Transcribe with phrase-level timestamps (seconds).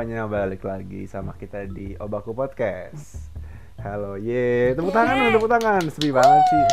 [0.00, 3.28] semuanya balik lagi sama kita di Obaku Podcast.
[3.84, 6.64] Halo, ye, tepuk tangan, tepuk tangan, sepi banget sih.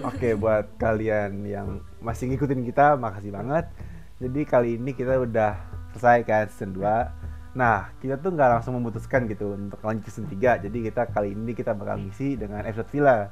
[0.08, 3.68] Oke, buat kalian yang masih ngikutin kita, makasih banget.
[4.16, 5.52] Jadi kali ini kita udah
[5.92, 10.64] selesai kan season 2 Nah, kita tuh nggak langsung memutuskan gitu untuk lanjut season 3
[10.64, 13.28] Jadi kita kali ini kita bakal ngisi dengan episode villa.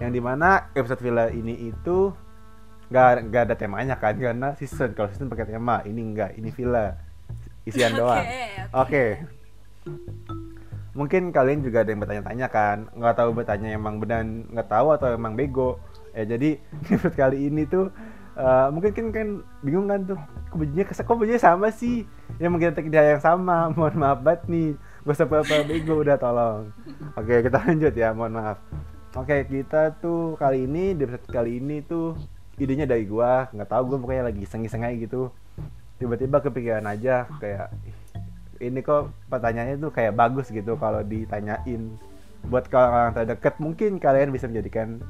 [0.00, 2.16] Yang di mana episode villa ini itu
[2.88, 6.96] nggak nggak ada temanya kan karena season kalau season pakai tema ini enggak ini villa
[7.68, 8.24] isian Oke, doang.
[8.24, 8.44] Oke.
[8.72, 9.04] oke.
[10.96, 15.12] Mungkin kalian juga ada yang bertanya-tanya kan nggak tahu bertanya emang benar nggak tahu atau
[15.12, 15.76] emang bego.
[16.16, 16.56] Ya jadi
[16.90, 17.92] episode kali ini tuh
[18.40, 19.28] eh, mungkin kan kan
[19.60, 22.08] bingung kan tuh kok bajunya kok bajunya sama sih?
[22.40, 24.68] Ya mungkin tidak yang sama mohon maaf banget nih.
[25.04, 26.72] Usah pura bego udah tolong.
[27.20, 28.58] Oke kita lanjut ya mohon maaf.
[29.12, 32.16] Oke kita tuh kali ini di episode kali ini tuh
[32.58, 35.30] idenya dari gua nggak tahu gua pokoknya lagi iseng-iseng gitu.
[35.98, 37.96] Tiba-tiba kepikiran aja kayak "Ih,
[38.70, 41.82] ini kok pertanyaannya tuh kayak bagus gitu kalau ditanyain.
[42.46, 45.02] Buat kalau orang terdekat mungkin kalian bisa menjadikan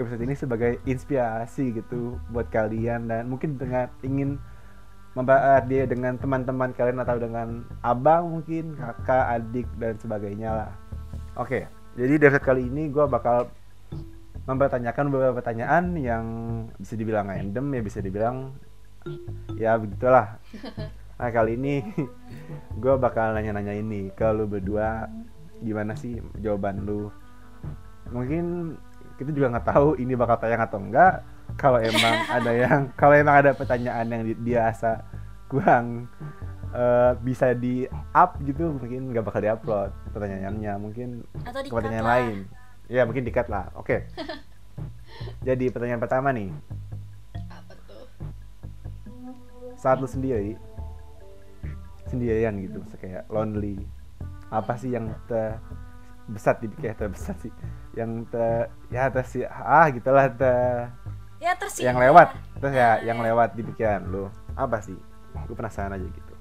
[0.00, 4.40] episode ini sebagai inspirasi gitu buat kalian dan mungkin dengan ingin
[5.12, 10.72] membahas dia dengan teman-teman kalian atau dengan abang mungkin kakak adik dan sebagainya lah.
[11.36, 13.52] Oke jadi di episode kali ini gue bakal
[14.42, 16.24] mempertanyakan beberapa pertanyaan yang
[16.74, 18.36] bisa dibilang random ya bisa dibilang
[19.54, 20.38] ya begitulah.
[21.18, 21.86] Nah kali ini
[22.82, 25.06] gue bakal nanya-nanya ini ke lu berdua
[25.62, 27.06] gimana sih jawaban lu?
[28.10, 28.74] Mungkin
[29.18, 31.22] kita juga nggak tahu ini bakal tayang atau enggak
[31.54, 35.06] kalau emang ada yang kalau emang ada pertanyaan yang di- dirasa
[35.46, 36.10] kurang
[36.74, 40.72] eh, bisa di up gitu mungkin nggak bakal diupload pertanyaannya.
[40.82, 41.08] Mungkin
[41.46, 42.14] Atau ke pertanyaan lah.
[42.18, 42.38] lain
[42.92, 43.72] ya mungkin dikat lah.
[43.80, 44.04] Oke.
[45.48, 46.52] Jadi pertanyaan pertama nih.
[47.48, 48.04] Apa tuh?
[49.80, 50.60] Saat lu sendiri
[52.12, 53.88] sendirian gitu maksudnya kayak lonely
[54.52, 57.48] apa sih yang terbesar di kayak terbesar sih
[57.96, 60.52] yang te ya terus ah gitulah te
[61.42, 64.94] Ya yang lewat terus ya yang lewat di pikiran lu apa sih?
[65.50, 66.34] Gue penasaran aja gitu.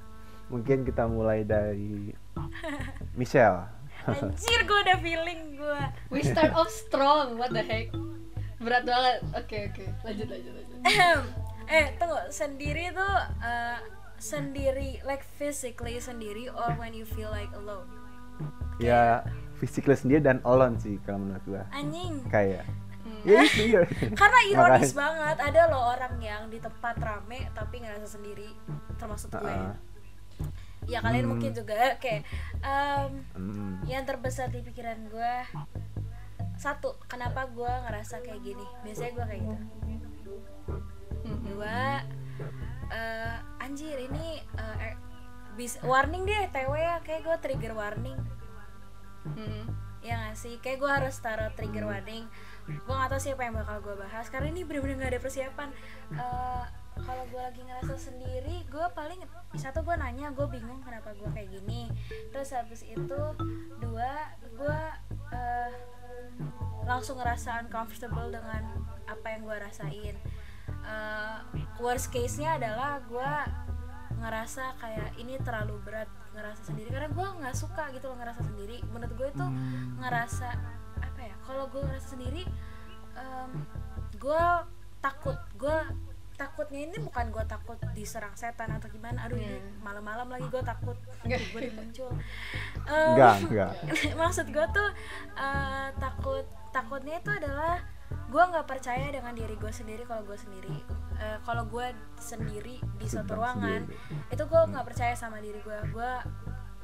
[0.53, 2.13] Mungkin kita mulai dari
[3.17, 3.66] Michelle
[4.07, 5.81] Anjir gue udah feeling gue.
[6.09, 7.94] we start off strong what the heck
[8.62, 10.78] berat banget oke oke lanjut lanjut lanjut
[11.72, 13.79] eh tunggu sendiri tuh eh,
[14.22, 17.90] sendiri like physically sendiri or when you feel like alone.
[18.78, 19.25] ya
[19.57, 22.22] physically sendiri dan alone sih kalau menurut gua Anjing.
[22.29, 22.66] kayak
[23.22, 23.81] ya itu ya
[24.22, 24.97] Karena ironis Makanya.
[24.97, 28.50] banget ada loh orang yang di tempat rame tapi ngerasa sendiri
[28.97, 29.45] termasuk gue.
[29.45, 29.73] Heeh.
[30.83, 31.31] Ya kalian Hmm.
[31.31, 32.15] mungkin juga oke.
[32.59, 33.85] em, Mm.
[33.85, 35.33] yang terbesar di pikiran gue
[36.55, 40.33] satu kenapa gue ngerasa kayak gini biasanya gue kayak gitu
[41.43, 42.05] dua
[42.87, 44.95] eh, anjir ini eh, eh,
[45.51, 48.17] bis warning deh tw ya kayak gue trigger warning
[49.23, 49.69] Hmm.
[50.01, 52.25] ya gak sih kayak gue harus taruh trigger warning
[52.63, 55.69] gue gak tau sih apa yang bakal gue bahas karena ini bener-bener gak ada persiapan
[56.11, 59.19] Eh, kalau gue lagi ngerasa sendiri gue paling
[59.56, 61.88] satu gue nanya gue bingung kenapa gue kayak gini.
[62.31, 63.22] Terus habis itu
[63.79, 64.13] dua
[64.44, 64.81] gue
[65.31, 65.72] eh,
[66.85, 68.63] langsung ngerasa uncomfortable dengan
[69.07, 70.16] apa yang gue rasain.
[70.68, 71.38] Eh,
[71.79, 73.31] worst case nya adalah gue
[74.22, 76.94] ngerasa kayak ini terlalu berat ngerasa sendiri.
[76.94, 78.84] Karena gue nggak suka gitu loh ngerasa sendiri.
[78.91, 79.97] Menurut gue itu Hmm.
[79.97, 80.50] ngerasa
[81.02, 82.44] apa ya kalau gue ngerasa sendiri
[84.22, 84.44] gue
[85.02, 85.38] takut.
[85.58, 85.78] Gue
[86.41, 89.29] takutnya ini bukan gue takut diserang setan atau gimana.
[89.29, 89.85] Aduh ini Hmm.
[89.85, 92.09] malam-malam lagi gue takut gue muncul.
[92.90, 93.72] Enggak enggak
[94.22, 94.90] maksud gue tuh
[95.38, 97.78] eh, takut takutnya itu adalah
[98.09, 100.81] gue nggak percaya dengan diri gue sendiri kalau gue sendiri.
[101.22, 103.85] Eh, kalau gue sendiri di suatu ruangan
[104.34, 106.12] itu gue nggak percaya sama diri gue gue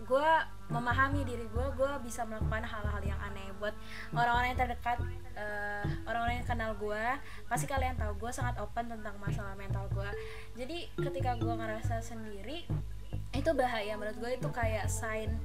[0.07, 0.29] gue
[0.71, 3.51] memahami diri gue gue bisa melakukan hal-hal yang aneh.
[3.59, 3.75] Buat
[4.15, 4.97] orang-orang yang terdekat
[5.35, 7.03] eh, orang-orang yang kenal gue
[7.51, 10.09] pasti kalian tahu gue sangat open tentang masalah mental gue
[10.55, 12.63] jadi ketika gue ngerasa sendiri
[13.35, 13.93] itu bahaya.
[13.99, 15.35] Menurut gue itu kayak sign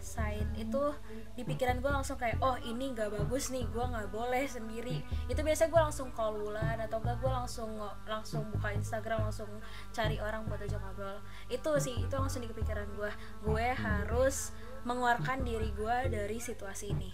[0.00, 0.92] sign itu
[1.36, 5.00] di pikiran gue langsung kayak oh ini nggak bagus nih gue nggak boleh sendiri.
[5.26, 7.70] Itu biasanya gue langsung call Wulan atau enggak gue langsung
[8.04, 9.50] langsung buka Instagram langsung
[9.92, 11.18] cari orang buat ajak ngobrol.
[11.48, 13.10] Itu sih itu langsung di kepikiran gue
[13.44, 14.52] gue harus
[14.88, 17.12] mengeluarkan diri gue dari situasi ini.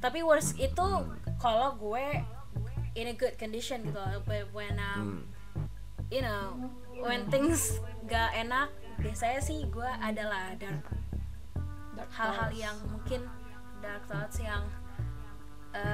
[0.00, 0.88] Tapi worst itu
[1.40, 2.24] kalau gue
[2.96, 4.00] in a good condition gitu
[4.50, 5.22] when- um, Hmm.
[6.10, 6.58] you know
[6.98, 7.78] when things
[8.10, 8.66] gak enak
[8.98, 10.82] biasanya sih gue adalah Dark
[12.10, 13.26] hal-hal yang mungkin
[13.78, 14.64] dark thoughts yang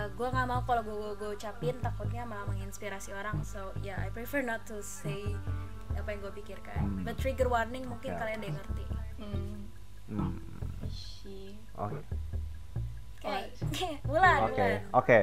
[0.08, 4.40] gue nggak mau kalau gue gue ucapin takutnya malah menginspirasi orang so yeah I prefer
[4.40, 5.36] not to say
[5.92, 7.04] apa yang gue pikirkan Hmm.
[7.04, 8.18] but trigger warning mungkin Ya.
[8.18, 8.84] kalian udah ngerti
[9.18, 9.56] hmm.
[10.08, 10.34] Hmm.
[11.76, 12.00] Oke.
[13.20, 13.88] bulan Oke.
[14.06, 14.38] bulan
[15.00, 15.18] Oke.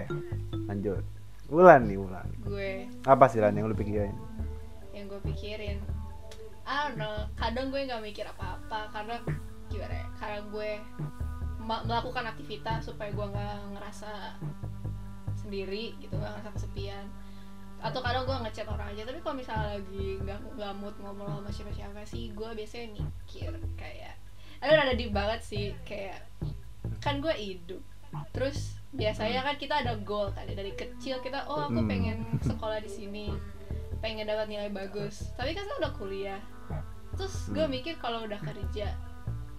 [0.65, 1.03] Lanjut.
[1.45, 2.27] Wulan nih Wulan.
[2.41, 2.71] gue
[3.03, 4.13] Apa sih Lan yang lu pikirin?
[4.91, 5.81] yang gue pikirin
[6.63, 9.17] I don't know kadang gue nggak mikir apa-apa karena
[9.67, 10.71] gimana ya karena gue
[11.59, 14.11] melakukan aktivitas supaya gue nggak ngerasa
[15.33, 17.05] sendiri gitu nggak ngerasa kesepian
[17.79, 21.51] atau kadang gue ngechat orang aja tapi kalau misalnya lagi nggak nggak mood ngobrol sama
[21.51, 24.15] siapa-siapa sih gue biasanya mikir kayak
[24.59, 26.23] aduh ada deep banget sih kayak
[26.99, 27.83] kan gue hidup
[28.31, 31.89] terus biasanya kan kita ada goal kan dari kecil kita oh aku Hmm.
[31.89, 33.25] pengen sekolah di sini
[33.99, 36.41] pengen dapat nilai bagus tapi kan sekarang udah kuliah
[37.15, 37.73] terus gue Hmm.
[37.73, 38.95] mikir kalau udah kerja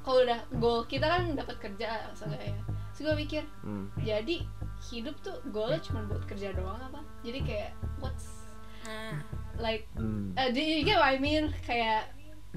[0.04, 2.60] kalau udah goal kita kan dapat kerja seenggaknya
[2.90, 3.88] terus gue mikir Hmm.
[3.98, 4.44] jadi
[4.84, 8.28] hidup tuh goalnya cuma buat kerja doang apa jadi kayak what's
[8.82, 9.16] nah
[9.56, 10.30] like Hmm.
[10.34, 12.12] uh, do you get what I mean kayak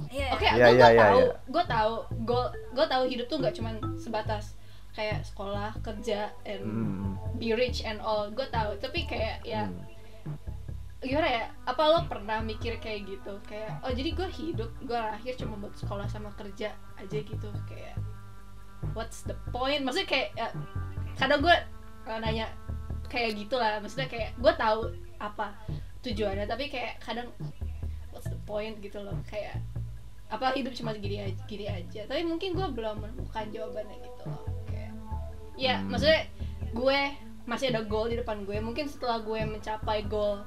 [0.07, 1.33] iya oke Iya, gue iya, iya, tahu iya.
[1.47, 2.45] gue tahu goal
[2.75, 4.53] gue tahu hidup tuh nggak cuma sebatas
[4.91, 7.15] kayak sekolah kerja and Hmm.
[7.35, 9.79] be rich and all gue tahu tapi kayak ya Hmm.
[11.07, 11.45] Gimana ya?
[11.63, 13.39] Apa lo pernah mikir kayak gitu?
[13.47, 17.49] Kayak oh jadi gue hidup gue lahir cuma buat sekolah sama kerja aja gitu.
[17.65, 17.95] Kayak
[18.93, 19.81] what's the point?
[19.87, 20.47] Maksudnya kayak ya,
[21.15, 21.55] kadang gue
[22.07, 22.51] uh, nanya
[23.07, 23.79] kayak gitulah.
[23.79, 25.55] Maksudnya kayak gue tahu apa
[26.05, 27.31] tujuannya tapi kayak kadang
[28.11, 29.15] what's the point gitu loh.
[29.25, 29.63] Kayak
[30.27, 32.03] apa hidup cuma gini aja, gini aja.
[32.03, 34.43] Tapi mungkin gue belum menemukan jawabannya gitu loh.
[34.67, 34.91] Kayak
[35.55, 35.89] ya Hmm.
[35.89, 36.27] maksudnya
[36.75, 36.99] gue
[37.47, 38.59] masih ada goal di depan gue.
[38.59, 40.43] Mungkin setelah gue mencapai goal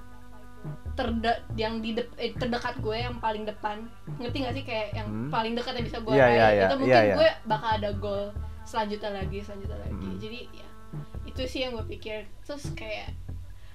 [1.00, 3.88] terde yang di dep- eh, terdekat gue yang paling depan.
[4.16, 4.64] Ngerti gak sih?
[4.66, 5.28] Kayak yang Hmm.
[5.28, 6.34] paling dekat yang bisa gue Iya, raih.
[6.34, 7.14] iya, iya, itu mungkin iya, iya.
[7.16, 8.24] gue bakal ada goal
[8.62, 10.04] selanjutnya lagi selanjutnya lagi.
[10.06, 10.18] Hmm.
[10.18, 10.66] jadi ya
[11.24, 12.20] itu sih yang gue pikir.
[12.42, 13.16] Terus kayak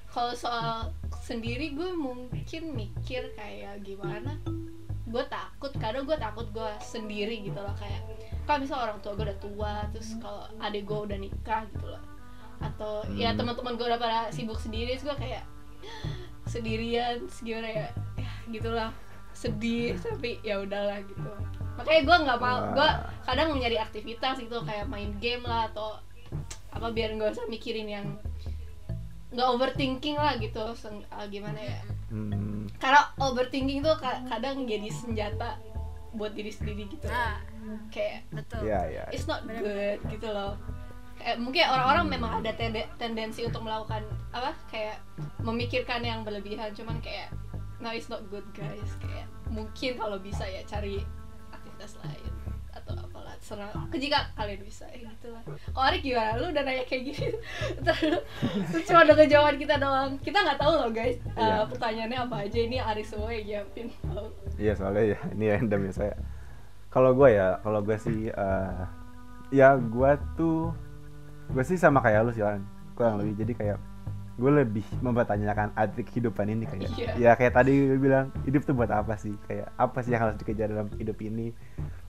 [0.07, 4.37] kalau soal sendiri gue mungkin mikir kayak gimana?
[5.05, 7.73] Gue takut kadang gue takut gue sendiri gitu loh.
[7.73, 8.05] Kayak
[8.43, 12.03] kalau misal orang tua gue udah tua terus kalau adik gue udah nikah gitu loh.
[12.57, 13.37] Atau ya Hmm.
[13.37, 15.43] teman-teman gue udah pada sibuk sendiri terus gue kayak
[16.45, 17.87] sendirian gimana ya
[18.17, 18.89] ya gitulah.
[19.35, 21.31] Sedih tapi ya udahlah gitu.
[21.75, 22.89] Makanya gue nggak mau gue
[23.27, 25.99] kadang mau nyari aktivitas gitu kayak main game lah atau
[26.71, 28.07] apa biar nggak usah mikirin yang
[29.35, 31.79] nggak overthinking lah gitu Seng- ah, gimana ya.
[32.05, 32.69] Hmm.
[32.79, 35.57] karena overthinking tuh ka- kadang jadi senjata
[36.15, 37.11] buat diri sendiri gitu.
[37.11, 37.41] Nah
[37.91, 38.63] kayak betul.
[38.63, 39.03] Iya, iya.
[39.11, 40.55] it's not good gitu loh
[41.25, 45.01] kayak mungkin orang-orang memang ada tende- tendensi untuk melakukan apa kayak
[45.41, 47.33] memikirkan yang berlebihan cuman kayak
[47.81, 48.93] no it's not good guys.
[49.01, 51.01] Kayak mungkin kalau bisa ya cari
[51.49, 52.29] aktivitas lain
[52.75, 55.41] atau apalah serah jika kalian bisa ya gitu lah.
[55.73, 56.37] Kalau Arik gimana?
[56.37, 57.27] Lu udah nanya kayak gini.
[58.69, 60.11] Terus cuma dengan jawaban kita doang.
[60.21, 61.57] Kita nggak tahu loh guys uh, Iya.
[61.73, 62.59] pertanyaannya apa aja.
[62.61, 63.89] Ini Arik semua yang nyiapin.
[64.61, 66.15] Iya soalnya ya ini random ya saya.
[66.93, 68.81] Kalau gue ya, kalau gue sih eh,
[69.51, 70.71] ya gue tuh
[71.47, 72.63] gue sih sama kayak lu sih Lan.
[72.95, 73.35] kurang lebih.
[73.37, 73.77] Jadi kayak
[74.35, 77.11] gue lebih mempertanyakan arti kehidupan ini kayak Iya.
[77.15, 80.35] ya kayak tadi lu bilang hidup tuh buat apa sih kayak apa sih yang harus
[80.35, 81.55] dikejar dalam hidup ini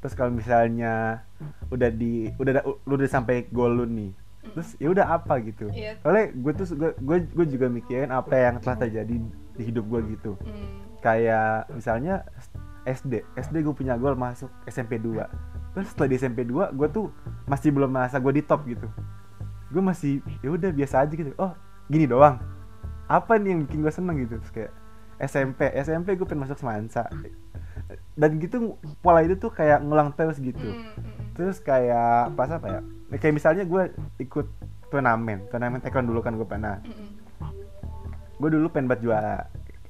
[0.03, 1.23] terus kalau misalnya
[1.71, 4.11] udah di udah lu udah sampai goal lu nih
[4.43, 6.03] terus ya udah apa gitu Iya.
[6.03, 9.15] soalnya gue tuh gue gue gue juga mikirin apa yang telah terjadi
[9.55, 10.99] di hidup gue gitu hmm.
[11.07, 12.27] kayak misalnya
[12.83, 15.15] SD SD gue punya goal masuk SMP 2
[15.79, 17.07] terus setelah di SMP 2 gue tuh
[17.47, 18.91] masih belum merasa gue di top gitu
[19.71, 21.33] gue masih ya udah biasa aja gitu.
[21.39, 21.53] Oh
[21.91, 22.39] gini doang.
[23.07, 24.39] Apa nih yang bikin gue seneng gitu?
[24.39, 24.73] Terus kayak
[25.17, 27.07] SMP SMP gue pengen masuk Semansa.
[28.19, 30.59] Dan gitu pola itu tuh kayak ngulang terus gitu.
[30.59, 31.39] Hmm, hmm.
[31.39, 32.81] terus kayak pas apa ya?
[33.21, 33.83] Kayak misalnya gue
[34.23, 34.47] ikut
[34.91, 35.47] turnamen.
[35.53, 36.83] Turnamen taekwondo dulu kan gue pernah.
[36.83, 37.11] Hmm,
[38.43, 39.47] gue dulu pengen buat juara.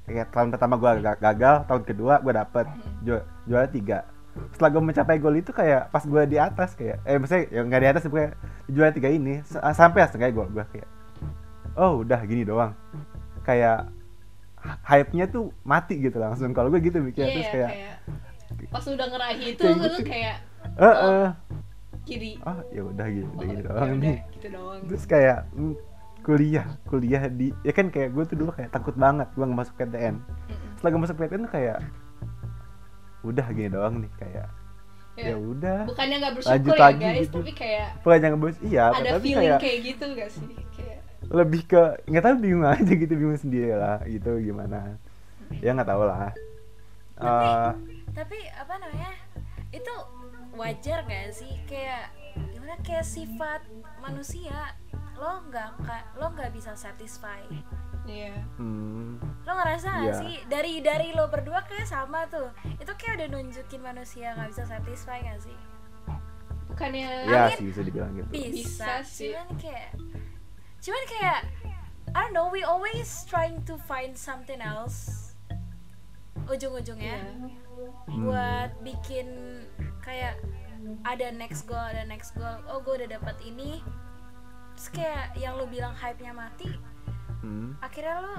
[0.06, 2.66] Kayak tahun pertama gue gagal tahun kedua gue dapet.
[3.02, 4.15] Juara, juara tiga
[4.52, 7.80] setelah gue mencapai gol itu kayak pas gue di atas kayak eh maksudnya ya nggak
[7.80, 8.30] di atas pokoknya
[8.66, 9.34] di juara tiga ini
[9.72, 10.88] sampai setengah gol gue kayak
[11.76, 12.72] oh udah gini doang.
[13.44, 13.92] Kayak
[14.82, 16.50] hype-nya tuh mati gitu langsung.
[16.56, 17.70] Kalau gue gitu mikir Iya, terus iya, kayak
[18.56, 20.02] kayak pas udah ngeraih itu Kayak gitu.
[20.06, 20.36] kayak
[20.76, 21.26] eh eh
[22.06, 24.18] jadi oh ya udah gitu oh, ya doang udah, nih.
[24.38, 24.80] gitu doang.
[24.88, 25.74] Terus kayak mm,
[26.26, 29.74] kuliah kuliah di ya kan kayak gue tuh dulu kayak takut banget gue nggak masuk
[29.78, 30.18] PTN
[30.74, 31.78] setelah gue masuk PTN tuh kayak
[33.26, 34.48] udah gini doang nih kayak
[35.16, 37.38] Ya, ya udah bukannya nggak Lanjut bersyukur ya lagi guys gitu.
[37.40, 40.46] tapi kayak bukan jangan bos iya ada tapi feeling kayak kayak gitu gak sih?
[40.70, 45.00] Kayak lebih ke nggak tahu bingung aja gitu bingung sendiri lah gitu gimana.
[45.56, 46.36] Ya nggak tahu lah.
[47.16, 47.70] Tapi- Eh,
[48.12, 49.12] tapi apa namanya
[49.72, 49.94] itu
[50.52, 51.52] wajar gak sih?
[51.64, 52.12] Kayak
[52.52, 52.76] gimana?
[52.84, 53.64] Kayak sifat
[53.98, 54.76] manusia
[55.16, 55.80] lo nggak
[56.14, 57.40] lo nggak bisa satisfy
[58.06, 58.34] Iya.
[58.56, 59.18] Hmm.
[59.42, 60.14] lo ngerasa gak Iya.
[60.16, 64.64] sih dari dari lo berdua kayak sama tuh itu kayak udah nunjukin manusia nggak bisa
[64.64, 65.58] satisfy gak sih
[66.66, 67.56] Bukannya Ya Amin.
[67.56, 68.28] sih bisa dibilang gitu.
[68.28, 69.32] bisa, Bisa sih.
[69.32, 69.90] cuman kayak
[70.78, 71.38] cuman kayak
[72.08, 75.32] I don't know we always trying to find something else
[76.46, 77.32] ujung-ujungnya Iya.
[78.06, 78.22] Hmm.
[78.22, 79.26] buat bikin
[80.00, 80.38] kayak
[81.02, 83.82] ada next goal ada next goal oh gue udah dapat ini
[84.72, 86.70] terus kayak yang lo bilang hype nya mati
[87.46, 87.78] Hmm.
[87.78, 88.34] akhirnya lo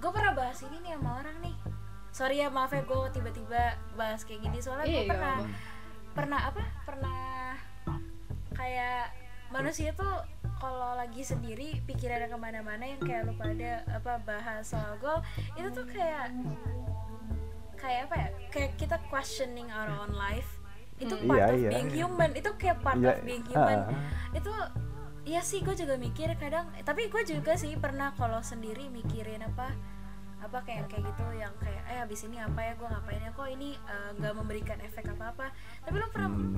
[0.00, 1.56] gue pernah bahas ini nih sama orang nih
[2.10, 3.62] sorry ya maaf ya gue tiba-tiba
[3.94, 5.48] bahas kayak gini soalnya gue Iya, iya, pernah apa.
[6.10, 7.20] pernah apa pernah
[8.50, 9.02] kayak
[9.48, 10.14] manusia tuh
[10.56, 15.20] kalau lagi sendiri pikirannya ke mana-mana yang kayak lu pada apa bahas soal goal
[15.54, 16.32] itu tuh kayak
[17.74, 20.48] kayak apa ya kayak kita questioning our own life
[20.96, 21.24] itu Hmm.
[21.26, 21.70] part Iya, of iya.
[21.70, 23.88] being human itu kayak part Iya, of being human ah.
[24.30, 24.52] itu
[25.28, 29.70] Iya sih gue juga mikir kadang tapi gue juga sih pernah kalau sendiri mikirin apa
[30.40, 33.48] apa kayak kayak gitu yang kayak eh abis ini apa ya gue ngapain ya kok
[33.52, 35.46] ini eh, nggak memberikan efek apa apa
[35.84, 36.56] tapi lo pernah Hmm.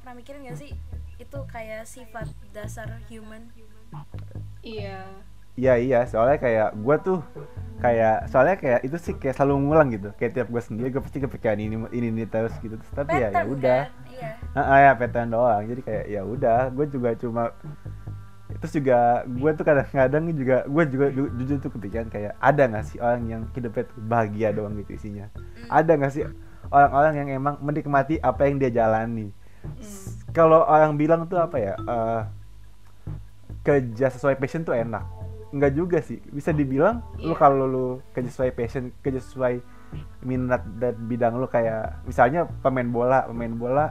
[0.00, 0.72] pernah mikirin gak sih
[1.20, 3.52] itu kayak sifat dasar human
[4.62, 5.00] Iya.
[5.58, 7.18] Iya iya, soalnya kayak gue tuh
[7.82, 10.08] kayak soalnya kayak itu sih kayak selalu ngulang gitu.
[10.14, 12.78] Kayak tiap gue sendiri gue pasti kepikiran ini ini ini terus gitu.
[12.78, 13.80] Terus, tapi ya ya udah.
[13.90, 13.90] kan?
[14.54, 15.62] iya ya pattern doang.
[15.66, 17.50] Jadi kayak ya udah, gue juga cuma
[18.58, 22.84] terus juga gue tuh kadang-kadang juga gue juga ju- jujur tuh kepikiran kayak ada nggak
[22.84, 25.30] sih orang yang hidupnya tuh bahagia doang gitu isinya?
[25.70, 26.26] Ada nggak sih
[26.68, 29.30] orang-orang yang emang menikmati apa yang dia jalani?
[29.78, 32.22] S- kalau orang bilang tuh apa ya eh,
[33.62, 35.04] kerja sesuai passion tuh enak.
[35.54, 36.18] Nggak juga sih.
[36.28, 37.38] Bisa dibilang lu Iya.
[37.38, 39.62] kalau lu kerja sesuai passion kerja sesuai
[40.20, 43.86] minat dan bidang lu kayak misalnya pemain bola pemain bola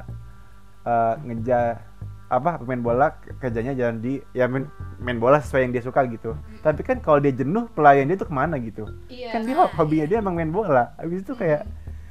[0.84, 1.87] eh, ngejar
[2.28, 3.08] apa pemain bola
[3.40, 4.68] kerjanya jalan di ya main,
[5.00, 8.28] main bola sesuai yang dia suka gitu tapi kan kalau dia jenuh pelayan dia tuh
[8.28, 9.32] ke mana gitu Iya.
[9.32, 11.64] kan dia hobinya dia emang main bola habis itu kayak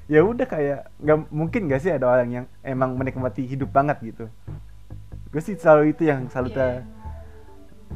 [0.07, 4.25] ya udah kayak nggak mungkin gak sih ada orang yang emang menikmati hidup banget gitu
[5.29, 6.57] gue sih selalu itu yang selalu Iya.
[6.57, 6.73] ter,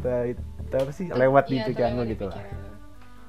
[0.02, 0.20] ter,
[0.68, 2.42] ter- apa sih lewat di Iya, pikiran gue gitu lah.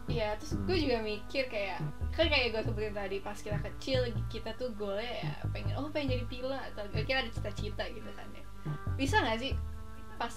[0.09, 1.79] Iya, terus gue juga mikir kayak
[2.11, 6.19] kan kayak gue sebutin tadi pas kita kecil kita tuh goalnya ya pengen oh pengen
[6.19, 8.43] jadi pilot atau kira ada cita-cita gitu kan ya.
[8.95, 9.51] Bisa nggak sih
[10.15, 10.33] pas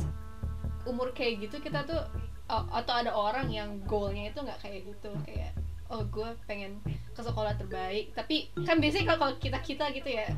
[0.85, 2.01] umur kayak gitu kita tuh
[2.47, 5.11] oh, atau ada orang yang goalnya itu nggak kayak gitu?
[5.25, 5.53] Kayak
[5.89, 8.13] oh gue pengen ke sekolah terbaik.
[8.13, 10.29] Tapi kan biasanya kalau- kita kita gitu ya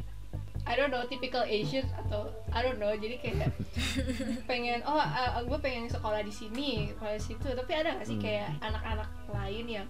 [0.67, 2.91] I don't know typical Asian atau I don't know.
[2.91, 3.55] Jadi kayak
[4.51, 4.99] pengen oh
[5.47, 7.47] gue pengen sekolah di sini sekolah di situ.
[7.55, 8.25] Tapi ada gak sih Hmm.
[8.27, 9.89] kayak anak-anak lain yang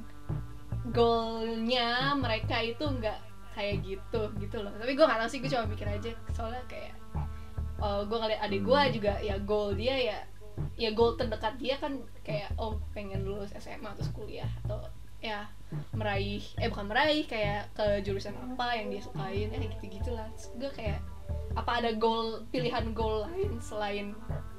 [0.93, 3.19] goalnya mereka itu nggak
[3.57, 4.73] kayak gitu gitu loh.
[4.77, 6.13] Tapi gue nggak tahu sih gue cuma mikir aja.
[6.31, 6.93] Soalnya kayak
[7.79, 8.93] oh gue ngeliat adik gue Hmm.
[8.93, 10.19] juga ya goal dia ya
[10.75, 14.81] ya goal terdekat dia kan kayak oh pengen lulus SMA terus kuliah atau
[15.21, 15.49] ya
[15.93, 20.71] meraih eh bukan meraih kayak ke jurusan apa yang dia sukain ya gitu gitulah gue
[20.73, 21.01] kayak
[21.57, 24.13] apa ada goal pilihan goal lain selain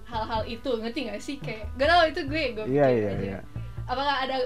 [0.07, 0.71] hal-hal itu?
[0.79, 1.35] Ngerti gak sih?
[1.37, 3.11] Kayak gak tau itu gue gue pikir iya aja.
[3.19, 3.39] iya.
[3.85, 4.37] Apakah ada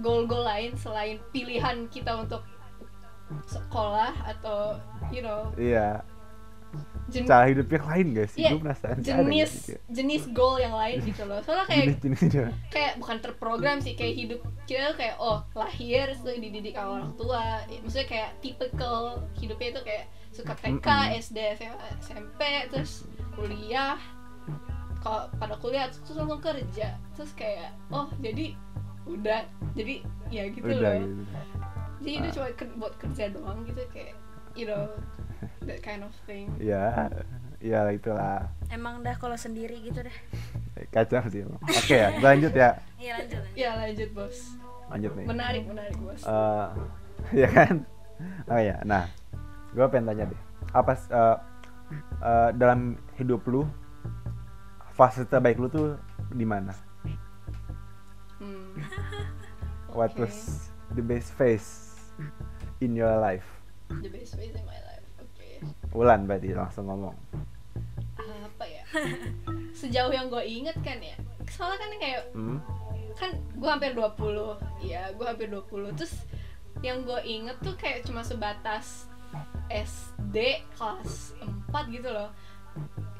[0.00, 2.40] goal-goal lain selain pilihan kita untuk
[3.46, 4.74] sekolah atau
[5.10, 6.02] you know iya
[7.08, 8.38] jen- cara hidup yang lain sih?
[8.38, 11.38] Iya, gue penasaran ada jenis kayak jenis goal yang lain gitu loh.
[11.40, 16.36] Soalnya kayak jenis-jenisnya kayak bukan terprogram sih kayak hidup kita tuh kayak oh lahir terus
[16.36, 17.44] dididik sama orang tua.
[17.66, 18.96] Ya, maksudnya kayak typical
[19.34, 21.18] hidupnya itu kayak suka TK, Mm-mm.
[21.18, 22.92] SD, SMA, SMP terus
[23.32, 23.98] kuliah.
[24.98, 26.88] Kalau pada kuliah terus langsung kerja.
[27.12, 28.54] Terus kayak oh jadi
[29.04, 31.02] udah jadi ya gitu udah loh.
[31.02, 31.24] gitu.
[32.00, 32.32] Jadi itu Ah.
[32.32, 34.14] cuma ker- buat kerja doang gitu kayak
[34.52, 34.86] you know
[35.66, 36.50] that kind of thing.
[36.60, 37.08] Ya
[37.60, 38.48] ya itulah.
[38.72, 40.16] Emang dah kalau sendiri gitu deh.
[40.94, 42.80] Kacau sih oke ya lanjut ya.
[42.96, 43.58] Iya lanjut lanjut.
[43.58, 44.36] Ya lanjut bos.
[44.88, 45.26] Lanjut nih.
[45.28, 46.22] Menarik menarik bos.
[46.24, 46.68] Eh,
[47.44, 47.74] ya kan?
[48.48, 49.08] Oh ya nah
[49.76, 50.40] gue pengen tanya deh.
[50.72, 51.36] Apa eh,
[52.24, 53.68] eh, dalam hidup lu
[54.96, 55.96] fase terbaik lu tuh
[56.32, 56.72] di mana?
[58.40, 58.72] Hmm.
[59.92, 61.92] what was the best phase
[62.80, 63.44] in your life?
[63.90, 64.79] The best phase in my
[65.96, 67.16] Ulan berarti langsung ngomong.
[68.20, 68.82] Apa ya?
[69.78, 71.16] Sejauh yang gue inget kan ya
[71.50, 72.58] soalnya kan kayak hmm?
[73.18, 76.14] kan gue hampir 20 ya gue hampir 20 terus
[76.80, 79.10] yang gue inget tuh kayak cuma sebatas
[79.68, 81.36] SD kelas
[81.68, 82.32] 4 gitu loh.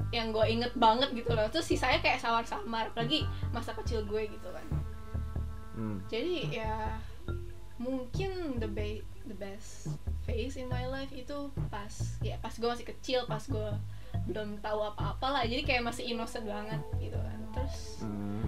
[0.09, 1.45] Yang gue inget banget gitu loh.
[1.53, 3.23] Terus sisanya kayak samar-samar lagi
[3.53, 4.65] masa kecil gue gitu kan.
[5.71, 6.03] Hmm.
[6.11, 6.99] jadi ya
[7.79, 9.95] mungkin the be the best
[10.31, 11.91] phase in my life itu pas
[12.23, 13.69] ya pas gue masih kecil pas gue
[14.31, 17.39] belum tahu apa-apa lah jadi kayak masih innocent banget gitu kan.
[17.51, 18.47] Terus Hmm.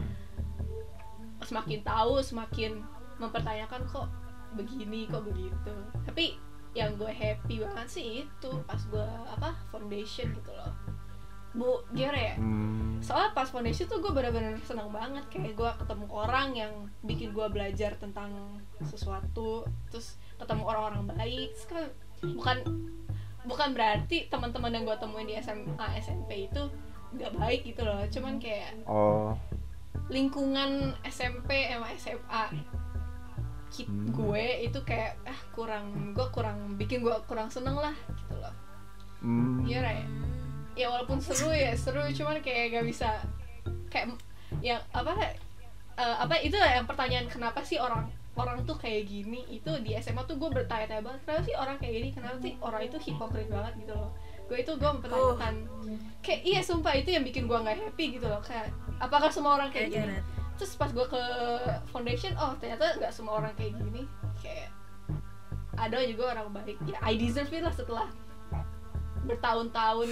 [1.44, 2.80] semakin tahu semakin
[3.20, 4.08] mempertanyakan kok
[4.56, 5.76] begini kok begitu.
[6.08, 6.40] Tapi
[6.74, 10.72] yang gue happy banget sih itu pas gue apa foundation gitu loh.
[11.54, 12.36] Bu gimana ya?
[12.40, 12.82] Hmm.
[13.04, 15.28] soalnya pas foundation tuh gue bener-bener senang banget.
[15.28, 16.74] Kayak gue ketemu orang yang
[17.04, 18.32] bikin gue belajar tentang
[18.80, 19.68] sesuatu.
[19.92, 21.86] Terus ketemu orang-orang baik kan
[22.24, 22.58] bukan
[23.44, 26.64] bukan berarti teman-teman yang gue temuin di SMA SMP itu
[27.14, 29.36] nggak baik gitu loh cuman kayak Oh.
[30.08, 32.44] lingkungan SMP sama SMA
[33.70, 34.14] kit Hmm.
[34.14, 38.54] gue itu kayak ah kurang gue kurang bikin gue kurang seneng lah gitu loh
[39.20, 39.64] Hmm.
[39.66, 40.02] iya Ray
[40.74, 43.10] ya walaupun seru ya seru cuman kayak gak bisa
[43.90, 44.14] kayak
[44.62, 45.38] yang apa
[45.94, 50.26] eh, apa itu yang pertanyaan kenapa sih orang orang tuh kayak gini itu di SMA
[50.26, 52.10] tuh gue bertanya-tanya banget kenapa sih orang kayak gini?
[52.10, 53.74] Kenapa sih orang itu hipokrit banget?
[53.86, 54.12] Gitu loh.
[54.50, 55.54] Gue itu gue mempertanyakan.
[56.26, 58.42] Kayak iya sumpah itu yang bikin gue nggak happy gitu loh.
[58.42, 60.18] Kayak apakah semua orang kayak gini?
[60.54, 61.24] terus pas gue ke
[61.90, 64.06] foundation oh ternyata nggak semua orang kayak gini.
[64.42, 64.70] Kayak
[65.78, 66.78] ada juga orang baik.
[66.90, 68.08] Ya I deserve it lah setelah
[69.26, 70.10] bertahun-tahun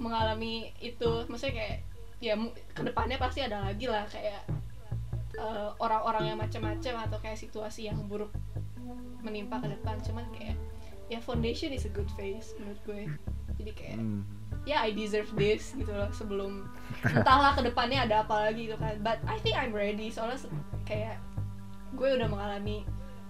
[0.00, 1.24] mengalami itu.
[1.28, 1.78] Maksudnya kayak
[2.24, 2.40] ya
[2.72, 4.48] ke depannya pasti ada lagi lah kayak
[5.34, 8.30] eh, orang-orang yang macam-macam atau kayak situasi yang buruk
[9.20, 9.98] menimpa ke depan.
[10.00, 10.56] Cuman kayak
[11.06, 13.02] ya foundation is a good phase menurut gue.
[13.54, 14.22] Jadi kayak Hmm.
[14.64, 16.68] ya I deserve this gitu loh sebelum
[17.04, 18.98] entahlah ke depannya ada apa lagi gitu kan.
[19.00, 20.08] But I think I'm ready.
[20.08, 20.52] Soalnya se-
[20.84, 21.20] kayak
[21.94, 22.82] gue udah mengalami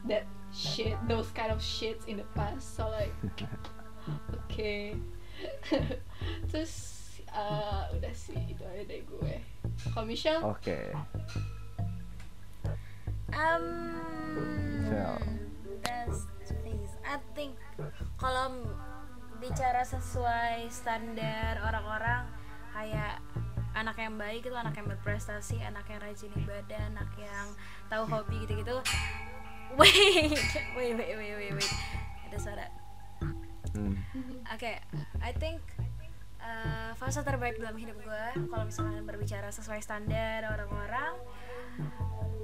[0.06, 2.78] that shit those kind of shits in the past.
[2.78, 3.12] So like
[4.30, 4.72] oke
[6.52, 6.72] terus
[7.34, 9.34] uh, udah sih itu aja dari gue.
[9.90, 10.42] Kalau Michelle?
[10.46, 10.94] Oke.
[13.34, 13.64] Um,
[14.86, 15.18] Michelle.
[15.82, 16.30] best
[16.62, 16.94] place.
[17.02, 17.58] I think
[18.16, 18.62] kalau
[19.42, 22.30] bicara sesuai standar orang-orang
[22.72, 23.18] kayak
[23.74, 27.46] anak yang baik itu anak yang berprestasi, anak yang rajin ibadah, anak yang
[27.90, 28.78] tahu hobi gitu-gitu.
[29.74, 30.30] Wait,
[30.78, 31.72] wait, wait, wait, wait, wait.
[32.30, 32.66] Ada suara.
[33.74, 33.98] Hmm.
[34.54, 34.78] Oke,
[35.18, 35.58] I think
[36.38, 41.18] uh, fase terbaik dalam hidup gue kalau misalnya berbicara sesuai standar orang-orang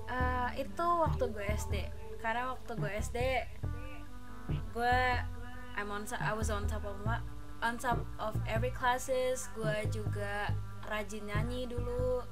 [0.09, 1.75] uh, itu waktu gue SD.
[2.21, 3.19] Karena waktu gue SD
[4.75, 4.99] gue
[5.79, 7.23] I'm on I was on top of my,
[7.63, 9.47] on top of every classes.
[9.55, 10.51] Gue juga
[10.91, 12.27] rajin nyanyi dulu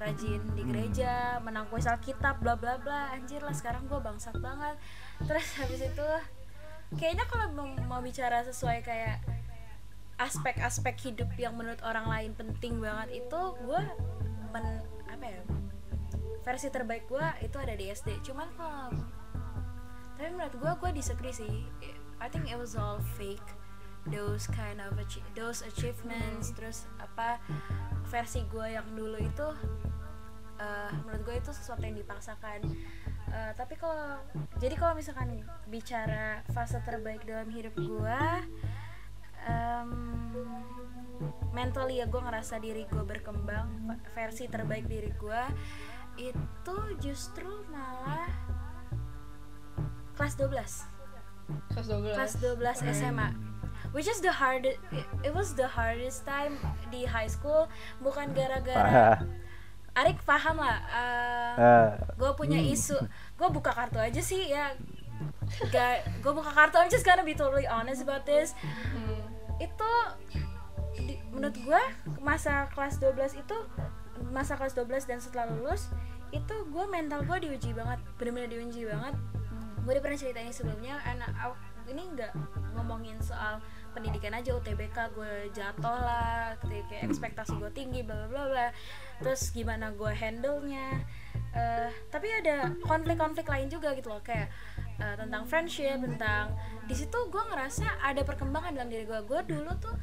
[0.00, 4.80] rajin di gereja menang kuis alkitab bla bla bla anjir lah sekarang gue bangsat banget
[5.28, 6.08] terus habis itu
[6.96, 7.52] kayaknya kalau
[7.84, 9.20] mau, bicara sesuai kayak
[10.16, 13.82] aspek-aspek hidup yang menurut orang lain penting banget itu gue
[14.56, 14.66] men
[15.04, 15.42] apa ya
[16.40, 18.88] versi terbaik gue itu ada di SD cuman kalau
[20.16, 21.64] tapi menurut gue gue disagree sih.
[22.20, 23.40] I think it was all fake.
[24.12, 27.40] Those kind of achie- those achievements terus apa
[28.12, 29.48] versi gue yang dulu itu
[30.60, 32.60] eh, menurut gue itu sesuatu yang dipaksakan.
[33.32, 34.20] Eh, tapi kalau
[34.60, 35.40] jadi kalau misalkan
[35.72, 38.20] bicara fase terbaik dalam hidup gue
[39.48, 39.88] em,
[41.56, 45.42] mentally ya gue ngerasa diri gue berkembang versi terbaik diri gue
[46.18, 48.28] itu justru malah
[50.16, 50.50] kelas 12
[51.74, 53.28] kelas 12 kelas 12 SMA
[53.92, 54.78] which is the hardest
[55.24, 56.54] it, was the hardest time
[56.94, 57.66] di high school.
[57.98, 59.18] Bukan gara-gara.
[59.98, 62.94] Arik paham lah eh, Eh, gue punya isu.
[63.34, 64.70] Gue buka kartu aja sih ya.
[65.74, 68.54] Gak gue buka kartu I'm just gonna be totally honest about this.
[68.94, 69.18] Hmm.
[69.60, 69.92] itu
[70.96, 71.82] di- menurut gue
[72.24, 73.56] masa kelas 12 itu
[74.28, 75.88] masa kelas 12 dan setelah lulus
[76.30, 79.14] itu gue mental gue diuji banget bener-bener diuji banget.
[79.80, 81.32] Gue udah pernah cerita ini sebelumnya anak
[81.90, 82.32] ini nggak
[82.78, 83.58] ngomongin soal
[83.90, 88.68] pendidikan aja UTBK gue jatuh lah kayak ekspektasi gue tinggi bla bla bla.
[89.24, 91.02] Terus gimana gue handle nya
[91.50, 94.46] Eh, tapi ada konflik-konflik lain juga gitu loh kayak
[95.02, 96.54] eh, tentang friendship tentang
[96.86, 99.96] di situ gue ngerasa ada perkembangan dalam diri gue gue dulu tuh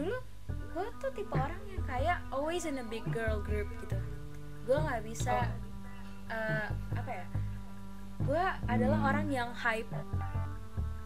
[0.00, 0.16] dulu
[0.74, 3.96] gue tuh tipe orang yang kayak always in a big girl group gitu.
[4.66, 5.46] Gue nggak bisa
[6.30, 7.26] eh, apa ya
[8.24, 9.90] gue adalah orang yang hype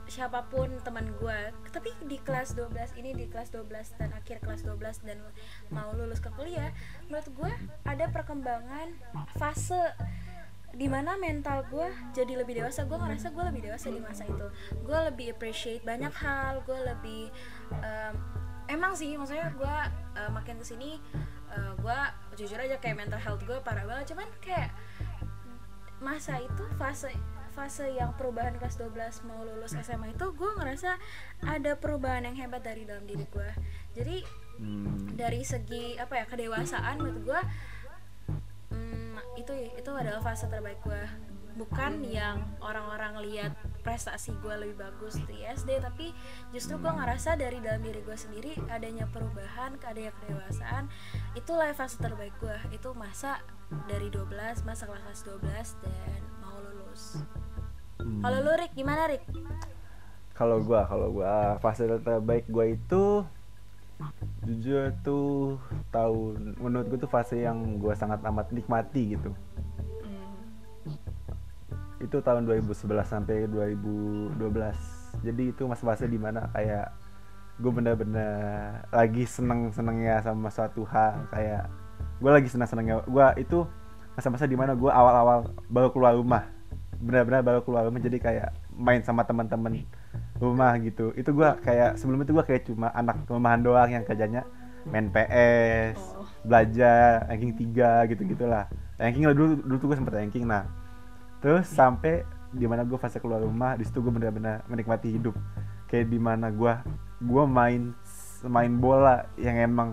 [0.08, 4.64] siapa pun teman gue tapi di kelas 12 ini di kelas 12 dan akhir kelas
[4.64, 5.20] 12 dan
[5.68, 6.72] mau lulus ke kuliah
[7.12, 7.52] menurut gue
[7.84, 8.96] ada perkembangan
[9.36, 9.92] fase
[10.72, 12.84] di mana mental gue jadi lebih dewasa.
[12.84, 14.46] Gue ngerasa gue lebih dewasa di masa itu.
[14.84, 17.32] Gue lebih appreciate banyak hal gue lebih
[17.82, 18.14] em,
[18.68, 19.76] emang sih maksudnya gue
[20.20, 21.00] eh, makin ke sini
[21.52, 21.98] eh, gue
[22.38, 24.14] jujur aja kayak mental health gue parah banget.
[24.14, 24.70] Cuman kayak
[25.98, 27.10] masa itu fase
[27.58, 30.94] fase yang perubahan kelas 12 mau lulus SMA itu gue ngerasa
[31.42, 33.50] ada perubahan yang hebat dari dalam diri gue
[33.98, 34.22] jadi
[34.62, 35.18] hmm.
[35.18, 37.40] dari segi apa ya kedewasaan menurut gue
[38.78, 41.02] mm, itu itu adalah fase terbaik gue
[41.58, 46.14] bukan yang orang-orang lihat prestasi gue lebih bagus di SD tapi
[46.54, 50.86] justru gue ngerasa dari dalam diri gue sendiri adanya perubahan adanya kedewasaan
[51.34, 53.42] itulah fase terbaik gue itu masa
[53.90, 54.30] dari 12
[54.62, 57.20] masa kelas 12 dan mau lulus
[57.98, 58.22] Hmm.
[58.22, 59.26] kalau lu Rick gimana Rick
[60.38, 63.26] kalau gua kalau gua fase terbaik gua itu
[64.46, 65.58] jujur tuh
[65.90, 69.34] tahun menurut gua tuh fase yang gua sangat amat nikmati gitu.
[71.98, 74.38] Itu tahun 2011 sampai 2012
[75.22, 76.94] jadi itu masa-masa di mana kayak
[77.58, 81.26] gue bener-bener lagi seneng-senengnya sama suatu hal.
[81.34, 81.66] Kayak
[82.22, 83.02] gue lagi seneng-senengnya.
[83.06, 83.66] Gue itu
[84.14, 86.46] masa-masa di mana gue awal-awal baru keluar rumah.
[87.02, 87.98] Benar-benar baru keluar rumah.
[87.98, 89.82] Jadi kayak main sama teman-teman
[90.38, 91.10] rumah gitu.
[91.18, 94.46] Itu gue kayak sebelum itu gue kayak cuma anak rumahan doang yang kerjanya
[94.88, 96.24] main PS Oh.
[96.48, 98.64] belajar ranking 3 gitu gitulah
[98.96, 100.46] ranking lah dulu dulu tuh gue sempet ranking.
[100.48, 100.64] Nah
[101.38, 105.36] terus sampai di mana gue fase keluar rumah di situ gue benar-benar menikmati hidup.
[105.88, 106.72] Kayak di mana gue
[107.24, 107.92] gue main
[108.46, 109.88] main bola yang emang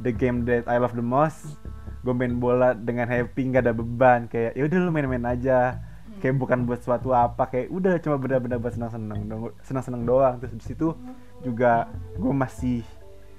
[0.00, 1.60] the game that I love the most.
[2.02, 4.26] Gue main bola dengan happy nggak ada beban.
[4.28, 5.78] Kayak ya udah lu main-main aja.
[6.22, 10.34] Kayak bukan buat suatu apa kayak udah cuma benar-benar buat senang-senang dong- senang-senang doang.
[10.38, 10.94] Terus di situ
[11.42, 12.80] juga gue masih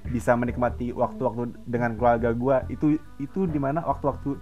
[0.03, 2.85] bisa menikmati waktu-waktu dengan keluarga gue itu
[3.23, 4.35] itu di mana waktu-waktu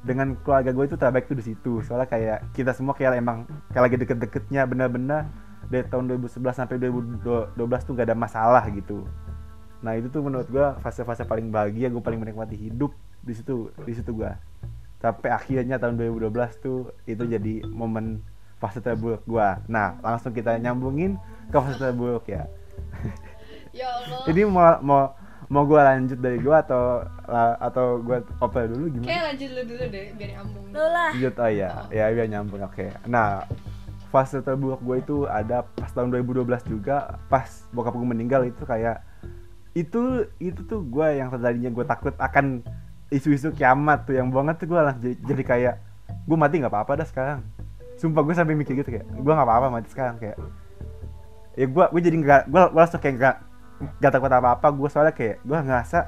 [0.00, 1.72] dengan keluarga gue itu terbaik tuh di situ.
[1.84, 5.28] Soalnya kayak kita semua kayak emang kayak lagi deket-deketnya bener-bener
[5.68, 9.04] dari tahun 2011 sampai 2012 tuh gak ada masalah gitu.
[9.80, 13.92] Nah itu tuh menurut gue fase-fase paling bahagia gue paling menikmati hidup di situ di
[13.92, 14.32] situ gue
[15.00, 18.20] sampai akhirnya tahun 2012 tuh itu jadi momen
[18.60, 21.16] fase terburuk gue nah langsung kita nyambungin
[21.48, 22.44] ke fase terburuk ya.
[23.72, 24.24] Ya Allah.
[24.30, 25.04] Ini mau mau
[25.50, 27.02] mau gue lanjut dari gue atau
[27.58, 29.10] atau gue oper dulu gimana?
[29.10, 30.66] Kayak lanjut lu dulu deh biar nyambung.
[30.70, 31.10] Lu lah.
[31.10, 32.86] Lanjut, oh iya, ya biar nyambung, oke.
[33.10, 33.42] Nah,
[34.10, 39.00] fase terburuk gue itu ada pas tahun 2012 juga Pas bokap gue meninggal itu kayak
[39.72, 42.66] Itu itu tuh gue yang tadinya gue takut akan
[43.14, 45.74] isu-isu kiamat tuh Yang banget tuh gue langsung jadi, jadi kayak
[46.26, 47.40] Gue mati gak apa-apa dah sekarang.
[47.96, 50.36] Sumpah gue sampai mikir gitu kayak Gue gak apa-apa mati sekarang kayak
[51.54, 53.36] Ya gue gue jadi gak, gue, gue langsung kayak gak,
[54.00, 55.98] gak takut apa-apa Gue soalnya kayak gue ngerasa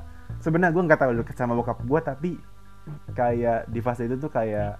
[0.40, 2.30] sebenarnya gue gak terlalu deket sama bokap gue tapi
[3.14, 4.78] kayak di fase itu tuh kayak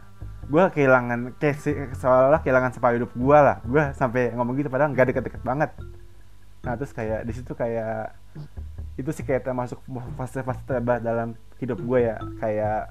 [0.51, 3.63] gue kehilangan kayak se- seolah-olah kehilangan separuh hidup gue lah.
[3.63, 5.71] Gue sampai ngomong gitu padahal nggak deket-deket banget.
[6.67, 8.15] Nah terus kayak di situ kayak
[8.99, 9.79] itu sih kayak termasuk
[10.19, 12.17] fase-fase terberat dalam hidup gue ya.
[12.43, 12.91] Kayak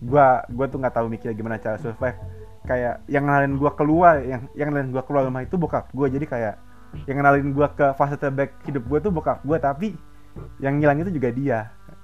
[0.00, 2.20] gue gue tuh nggak tahu mikir gimana cara survive.
[2.68, 6.26] Kayak yang kenalin gue keluar yang yang kenalin gue keluar rumah itu bokap gue jadi
[6.28, 6.54] kayak
[7.06, 9.88] yang kenalin gue ke fase terbaik hidup gue tuh bokap gue tapi
[10.62, 11.58] yang ngilang itu juga dia.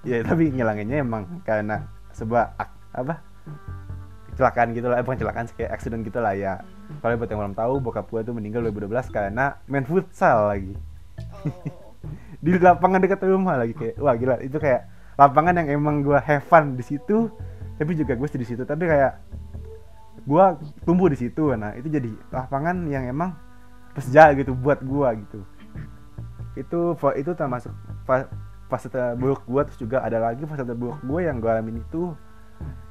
[0.07, 3.15] Ya tapi ngilanginnya emang karena sebuah ak- apa?
[4.35, 6.61] Kecelakaan gitu lah, eh, bukan kecelakaan kayak accident gitu lah ya.
[7.01, 10.77] Kalau buat yang belum tahu, bokap gue tuh meninggal 2012 karena main futsal lagi.
[11.45, 11.51] Oh.
[12.45, 14.39] Di lapangan dekat rumah lagi kayak wah gila.
[14.45, 17.33] Itu kayak lapangan yang emang gue have fun di situ
[17.81, 18.63] tapi juga gue di situ.
[18.63, 19.13] Tapi kayak
[20.27, 20.45] gue
[20.83, 23.31] tumbuh di situ nah itu jadi lapangan yang emang
[23.97, 25.41] bersejarah gitu buat gue gitu.
[26.55, 26.81] Itu
[27.17, 27.73] itu termasuk
[28.05, 28.29] fa-
[28.69, 32.13] fase terburuk gue terus juga ada lagi fase terburuk gue yang gue alamin itu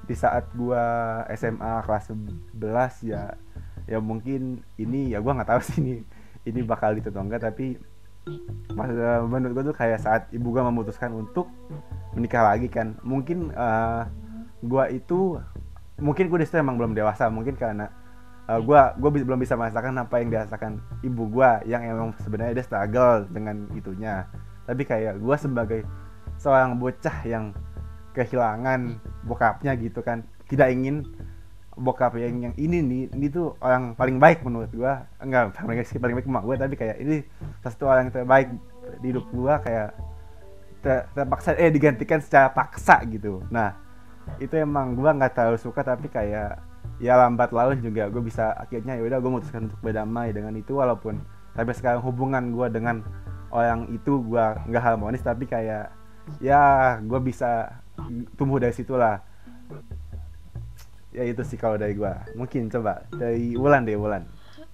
[0.06, 0.84] di saat gue
[1.38, 2.14] SMA kelas
[2.58, 3.34] 11 ya
[3.86, 5.96] ya mungkin ini ya gue nggak tahu sih ini
[6.46, 7.78] ini bakal itu atau enggak tapi
[8.74, 11.50] masa menurut gue tuh kayak saat ibu gue memutuskan untuk
[12.18, 12.98] menikah lagi kan.
[13.06, 14.04] Mungkin eh
[14.66, 15.38] gue itu
[16.02, 17.88] mungkin gue di situ emang belum dewasa mungkin karena
[18.50, 22.66] eh, gue gue belum bisa merasakan apa yang dirasakan ibu gue yang emang sebenarnya dia
[22.66, 24.26] struggle dengan itunya.
[24.66, 25.82] Tapi kayak gue sebagai
[26.42, 27.54] seorang bocah yang
[28.16, 31.04] kehilangan bokapnya gitu kan tidak ingin
[31.76, 35.04] bokap yang yang ini nih ini tuh orang paling baik menurut gua.
[35.20, 37.16] Enggak paling baik paling baik emak gua tapi kayak ini
[37.60, 38.48] satu orang yang terbaik
[39.04, 39.92] di hidup gua kayak
[40.80, 43.44] ter- terpaksa eh digantikan secara paksa gitu.
[43.52, 43.76] Nah
[44.40, 46.56] itu emang gua nggak terlalu suka tapi kayak
[47.00, 48.08] ya lambat laun juga.
[48.08, 51.20] Gue bisa akhirnya ya udah gue memutuskan untuk berdamai dengan itu walaupun
[51.56, 53.00] sampai sekarang hubungan gua dengan
[53.50, 55.88] orang itu gua nggak harmonis tapi kayak
[56.44, 57.80] ya gue bisa
[58.36, 59.24] tumbuh dari situlah.
[61.16, 62.28] Ya itu sih kalau dari gua.
[62.36, 64.28] Mungkin coba dari Wulan deh Wulan.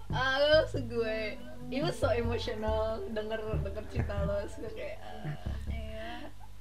[0.10, 1.38] Ah lu gue.
[1.72, 5.40] It was so emotional denger denger cerita lo suka kayak ah,
[5.72, 6.10] Iya.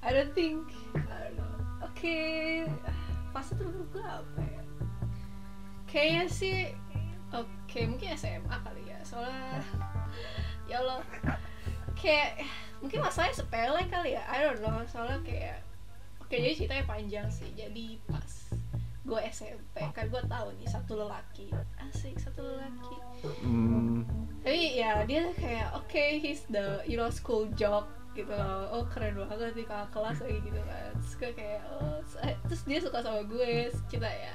[0.06, 1.54] I don't think I don't know.
[1.82, 2.20] Oke
[3.30, 4.62] fase terburuk gue apa ya
[5.90, 6.56] kayaknya sih
[7.34, 9.62] oke mungkin SMA kali ya soalnya
[10.70, 11.02] ya Allah.
[11.98, 12.46] Kayak
[12.80, 15.60] mungkin masalahnya sepele kali ya I don't know soalnya kayak
[16.22, 17.50] oke jadi ceritanya panjang sih.
[17.52, 18.54] Jadi pas
[19.00, 21.50] gue SMP kan gue tahu nih satu lelaki.
[21.82, 22.96] Asik satu lelaki.
[23.42, 24.06] Hmm,
[24.46, 28.30] tapi ya dia kayak oke he's the you know school jock gitu.
[28.30, 30.94] Loh oh keren banget nih kakak kelas lagi gitu kan.
[31.02, 31.98] Terus gue kayak oh
[32.46, 34.34] terus dia suka sama gue kita ya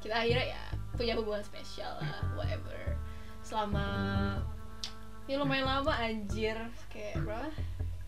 [0.00, 0.64] kita akhirnya ya
[0.96, 2.96] punya hubungan spesial lah whatever.
[3.44, 3.86] Selama
[5.28, 6.56] ya lumayan lama anjir.
[6.90, 7.48] Kayak berapa?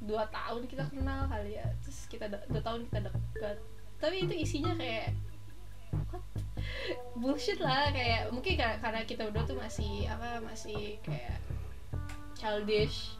[0.03, 1.67] Dua tahun kita kenal kali ya.
[1.85, 3.57] Terus kita dua tahun kita deket.
[4.01, 5.15] Tapi itu isinya kayak
[6.11, 6.25] what?
[7.19, 11.39] bullshit lah kayak mungkin karena kita udah tuh masih apa masih kayak
[12.35, 13.15] childish.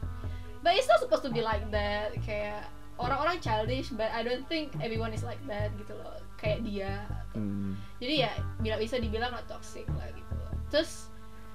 [0.59, 2.11] But it's not supposed to be like that.
[2.19, 2.67] Kayak
[2.99, 7.75] orang-orang childish but I don't think everyone is like that gitu loh kayak dia hmm.
[7.99, 11.11] jadi ya bila bisa dibilang gak toxic lah gitu loh terus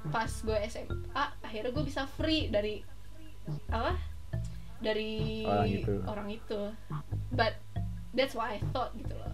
[0.09, 2.85] pas gue SMA akhirnya gue bisa free dari
[3.69, 3.97] apa
[4.79, 5.95] dari Orang itu.
[6.05, 6.61] orang itu
[7.33, 7.57] but
[8.13, 9.33] that's what I thought gitu loh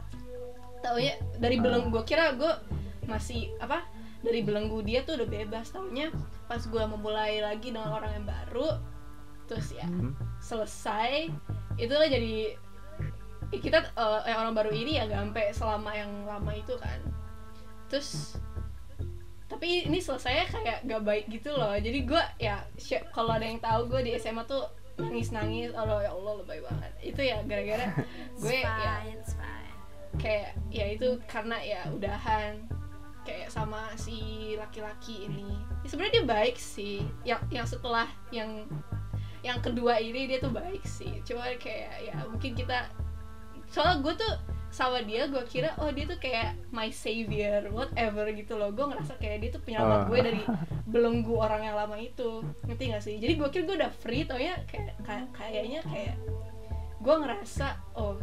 [0.80, 1.62] taunya dari Ah.
[1.62, 2.52] belenggu gue kira gue
[3.04, 3.82] masih apa
[4.22, 6.12] dari belenggu dia tuh udah bebas taunya
[6.46, 8.78] pas gue memulai lagi dengan orang yang baru
[9.44, 10.14] terus ya Hmm.
[10.38, 11.26] selesai
[11.76, 12.54] itulah jadi
[13.58, 17.00] kita eh, yang orang baru ini ya gak sampai selama yang lama itu kan.
[17.90, 18.38] Terus
[19.50, 21.74] tapi ini selesai kayak gak baik gitu loh.
[21.74, 22.62] Jadi gue ya
[23.10, 26.92] kalau ada yang tahu gue di SMA tuh nangis nangis oh ya Allah lebay banget.
[27.02, 27.90] Itu ya gara-gara
[28.42, 29.02] gue ya
[30.18, 32.70] kayak ya itu karena ya udahan.
[33.20, 35.52] Kayak sama si laki-laki ini.
[35.84, 37.04] Ya, sebenarnya dia baik sih.
[37.26, 38.64] Yang yang setelah yang
[39.44, 41.20] yang kedua ini dia tuh baik sih.
[41.26, 42.88] Cuma kayak ya mungkin kita
[43.70, 44.32] soalnya gue tuh
[44.70, 48.70] sama dia gue kira oh dia tuh kayak my savior whatever gitu loh.
[48.70, 50.06] Gue ngerasa kayak dia tuh penyelamat Oh.
[50.06, 50.42] gue dari
[50.86, 52.42] belenggu orang yang lama itu.
[52.66, 53.16] Ngerti gak sih?
[53.18, 56.14] Jadi gue kira gue udah free taunya kayak kayak- kayaknya kayak
[57.00, 58.14] gue ngerasa oh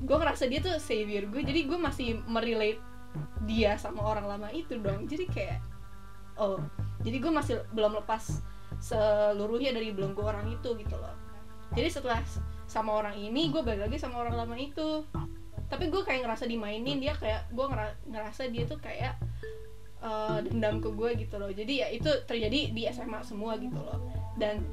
[0.00, 2.80] gue ngerasa dia tuh savior gue jadi gue masih merelate
[3.44, 5.06] dia sama orang lama itu dong.
[5.06, 5.58] Jadi kayak
[6.34, 6.58] oh
[7.02, 8.42] jadi gue masih belum lepas
[8.82, 11.14] seluruhnya dari belenggu orang itu gitu loh.
[11.70, 12.18] Jadi setelah
[12.74, 15.06] sama orang ini gue balik lagi sama orang lama itu.
[15.70, 19.14] Tapi gue kayak ngerasa dimainin dia kayak gue ngera- ngerasa dia tuh kayak
[20.02, 21.54] eh, dendam ke gue gitu loh.
[21.54, 24.02] Jadi ya itu terjadi di SMA semua gitu loh.
[24.34, 24.66] Dan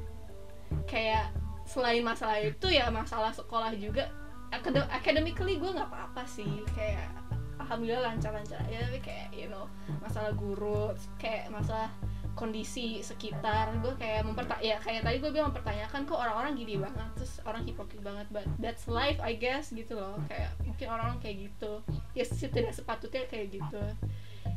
[0.90, 1.30] kayak
[1.62, 4.10] selain masalah itu ya masalah sekolah juga
[4.52, 6.66] Acad- academically gue nggak apa-apa sih.
[6.76, 7.08] Kayak
[7.56, 9.64] alhamdulillah lancar-lancar aja tapi kayak you know
[10.02, 11.88] masalah guru kayak masalah
[12.32, 17.08] kondisi sekitar gue kayak memperta ya kayak tadi gue bilang mempertanyakan kok orang-orang gini banget
[17.12, 20.16] terus orang hipokrit banget but that's life I guess gitu loh.
[20.32, 21.72] Kayak mungkin orang-orang kayak gitu.
[22.16, 23.82] Ya sih tidak sepatutnya kayak gitu.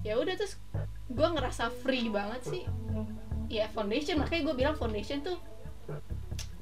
[0.07, 0.55] Ya udah terus
[1.11, 2.63] gue ngerasa free banget sih.
[3.51, 5.37] Ya foundation makanya gue bilang foundation tuh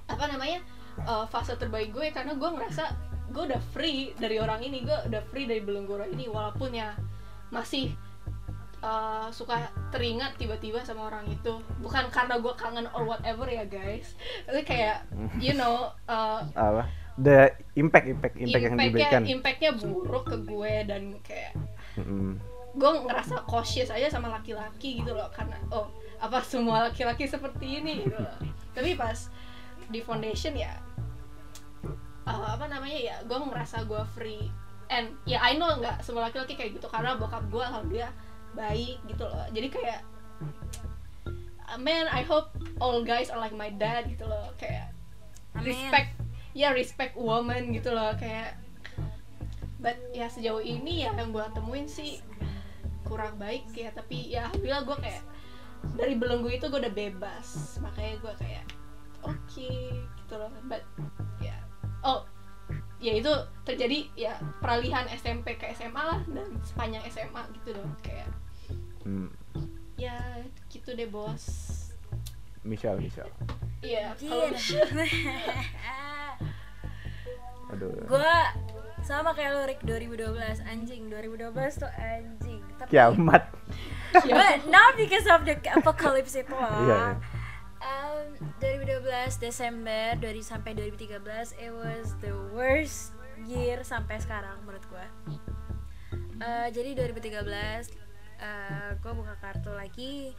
[0.10, 0.60] apa namanya
[1.08, 2.84] uh, fase terbaik gue karena gue ngerasa
[3.34, 6.93] gue udah free dari orang ini gue udah free dari belenggu orang ini walaupun ya
[7.49, 7.93] masih
[8.84, 11.58] uh, suka teringat tiba-tiba sama orang itu.
[11.80, 14.13] Bukan karena gue kangen or whatever ya guys.
[14.43, 15.08] Tapi kayak
[15.39, 16.91] you know uh, apa?
[17.15, 19.22] The impact impact impact yang diberikan.
[19.24, 21.54] impactnya buruk ke gue dan kayak
[21.93, 22.41] Mm-mm.
[22.74, 28.02] gue ngerasa cautious aja sama laki-laki gitu loh karena oh apa semua laki-laki seperti ini
[28.02, 28.38] gitu loh.
[28.74, 29.30] Tapi pas
[29.93, 30.74] di foundation ya
[32.26, 34.50] uh, apa namanya ya gue ngerasa gue free.
[34.89, 38.13] And ya I know nggak semua laki-laki kayak gitu karena bokap gue alhamdulillah
[38.53, 39.45] baik gitu loh.
[39.51, 40.01] Jadi kayak
[41.69, 44.53] uh, man I hope all guys are like my dad gitu loh.
[44.61, 44.93] Kayak
[45.57, 45.73] Amin.
[45.73, 46.09] respect
[46.53, 48.13] ya respect woman gitu loh.
[48.17, 48.57] Kayak
[49.81, 52.21] but ya sejauh ini ya yang gue temuin sih
[53.03, 53.89] kurang baik ya.
[53.91, 55.23] Tapi ya alhamdulillah gue kayak
[55.99, 57.77] dari belenggu itu gue udah bebas.
[57.81, 58.65] Makanya gue kayak
[59.25, 60.53] oke gitu loh.
[60.69, 60.85] But
[61.41, 61.57] ya
[62.05, 62.23] oh
[63.03, 63.31] ya itu
[63.67, 67.89] terjadi ya peralihan SMP ke SMA lah dan sepanjang SMA gitu loh.
[67.99, 68.31] Kayak
[69.03, 69.29] Hmm.
[69.99, 70.15] ya
[70.71, 71.43] gitu deh bos.
[72.63, 73.31] Michelle Michelle.
[73.83, 74.47] Iya kalau
[77.75, 77.91] aduh.
[78.07, 78.35] Gue
[79.03, 79.81] sama kayak lu Rick.
[79.83, 82.63] 2012 anjing 2012 tuh anjing.
[82.79, 83.43] Tapi kiamat.
[84.13, 86.53] But not because of the apocalypse itu.
[86.53, 87.11] Loh Iya, iya.
[87.83, 93.11] Um, 2012 Desember dari sampai 2013 it was the worst
[93.43, 95.05] year sampai sekarang menurut gue
[96.43, 98.02] Eh, jadi 2013
[98.97, 100.34] gue buka kartu lagi.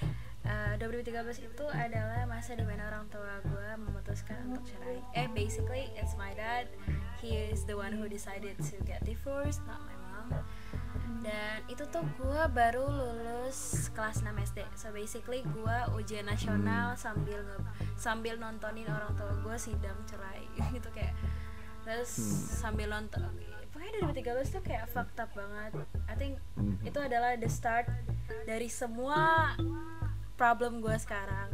[0.45, 5.01] Eh, 2013 itu adalah masa di mana orang tua gue memutuskan untuk cerai.
[5.17, 6.69] Eh basically it's my dad.
[7.19, 10.29] He is the one who decided to get divorced not my mom.
[11.25, 17.41] Dan itu tuh gue baru lulus kelas 6 SD so basically gue ujian nasional sambil
[17.97, 20.45] sambil nontonin orang tua gue sidang cerai.
[20.77, 21.17] Gitu kayak
[21.89, 22.69] terus Hmm.
[22.69, 23.25] sambil nonton
[23.75, 25.75] pokoknya 2013 tuh kayak fucked up banget.
[26.07, 26.39] I think
[26.87, 27.91] itu adalah the start
[28.47, 29.51] dari semua
[30.39, 31.51] problem gue sekarang.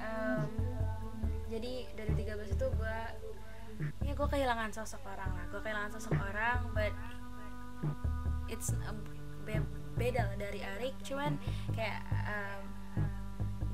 [0.00, 0.48] Em,
[1.52, 2.98] jadi dari 13 itu gue
[4.00, 5.44] ya gue kehilangan sosok orang lah.
[5.52, 6.92] Gue kehilangan sosok orang but
[8.48, 9.04] it's um,
[9.44, 9.68] be-
[10.00, 10.96] beda lah dari Arik.
[11.04, 11.36] Cuman
[11.76, 12.00] kayak
[12.32, 12.62] um,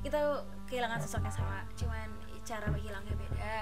[0.03, 2.11] kita kehilangan sosok yang sama cuman
[2.43, 3.57] cara hilangnya beda.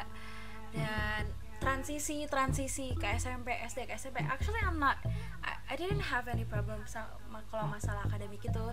[0.74, 5.02] Dan transisi transisi ke SMP SD ke SMP actually I'm not
[5.42, 8.66] I, I didn't have any problem sama kalau masalah akademik itu.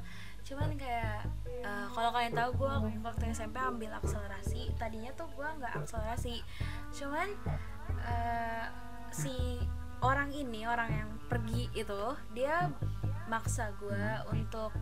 [0.44, 1.24] Cuman kayak
[1.64, 4.72] uh, kalau kalian tahu gue waktu SMP ambil akselerasi.
[4.76, 6.42] Tadinya tuh gue nggak akselerasi.
[6.94, 7.28] Cuman
[8.02, 8.66] uh,
[9.14, 9.60] si
[10.04, 12.02] orang ini orang yang pergi itu
[12.36, 12.68] dia
[13.30, 14.04] maksa gue
[14.36, 14.74] untuk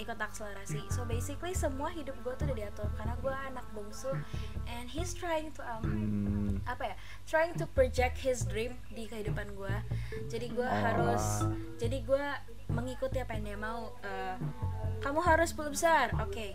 [0.00, 4.10] ikut akselerasi so basically semua hidup gue tuh udah diatur karena gue anak bungsu
[4.66, 5.84] and he's trying to um,
[6.50, 6.56] Hmm.
[6.66, 9.74] apa ya trying to project his dream di kehidupan gue
[10.26, 10.80] jadi gue Oh.
[10.80, 11.24] harus
[11.76, 12.24] jadi gue
[12.68, 14.36] mengikuti apa yang dia mau Eh,
[15.00, 16.52] kamu harus puluh besar oke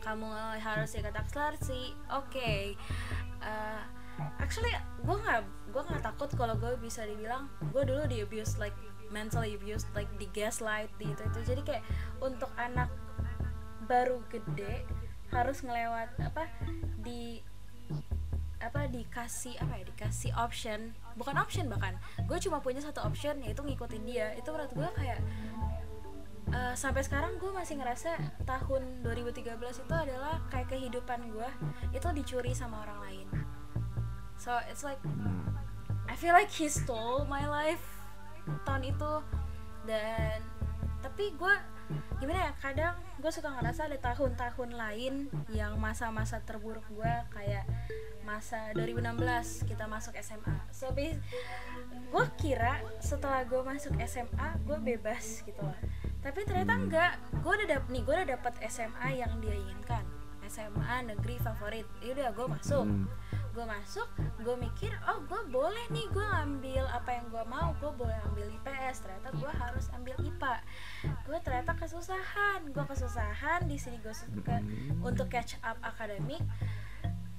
[0.00, 0.26] kamu
[0.58, 2.52] harus ikut akselerasi oke
[3.42, 3.80] Eh,
[4.38, 8.76] actually gue nggak gue nggak takut kalau gue bisa dibilang gue dulu di abuse like
[9.12, 11.40] mentally abused like di gaslight di itu itu.
[11.54, 11.84] Jadi kayak
[12.18, 12.88] untuk anak
[13.86, 14.82] baru gede
[15.28, 16.48] harus ngelewat apa
[17.00, 17.40] di
[18.62, 20.96] apa dikasih apa ya dikasih option.
[21.14, 24.32] Bukan option bahkan gue cuma punya satu option yaitu ngikutin dia.
[24.34, 25.20] Itu menurut gue kayak
[26.50, 28.16] eh, sampai sekarang gue masih ngerasa
[28.48, 31.48] tahun 2013 itu adalah kayak kehidupan gue
[31.92, 33.28] itu dicuri sama orang lain.
[34.40, 35.54] So it's like Hmm.
[36.08, 38.01] I feel like he stole my life
[38.64, 39.12] tahun itu.
[39.86, 40.38] Dan
[41.02, 41.54] tapi gue
[42.22, 45.14] gimana ya kadang gue suka ngerasa ada tahun-tahun lain
[45.50, 47.66] yang masa-masa terburuk gue kayak
[48.22, 55.58] masa 2016 kita masuk SMA so gue kira setelah gue masuk SMA gue bebas gitu
[55.58, 55.76] loh
[56.22, 57.12] tapi ternyata enggak.
[57.42, 60.06] Gue udah dap nih gue udah dapet SMA yang dia inginkan.
[60.46, 61.86] SMA negeri favorit.
[61.98, 62.86] Yaudah gue masuk.
[62.86, 63.06] Hmm.
[63.52, 64.08] Gue masuk
[64.40, 68.48] gue mikir oh gue boleh nih gue ambil apa yang gue mau gue boleh ambil
[68.48, 70.54] IPS ternyata gue harus ambil IPA
[71.28, 75.02] gue ternyata kesusahan gue kesusahan di sini gue suka Hmm.
[75.02, 76.40] untuk catch up akademik.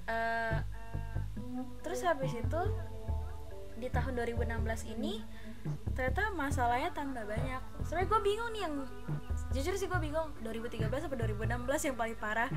[0.03, 0.57] Eh,
[1.85, 2.61] terus habis itu
[3.79, 5.23] di tahun 2016 ini
[5.95, 7.61] ternyata masalahnya tambah banyak.
[7.87, 8.75] Sebenarnya gue bingung nih yang
[9.55, 12.49] jujur sih gue bingung 2013 atau 2016 yang paling parah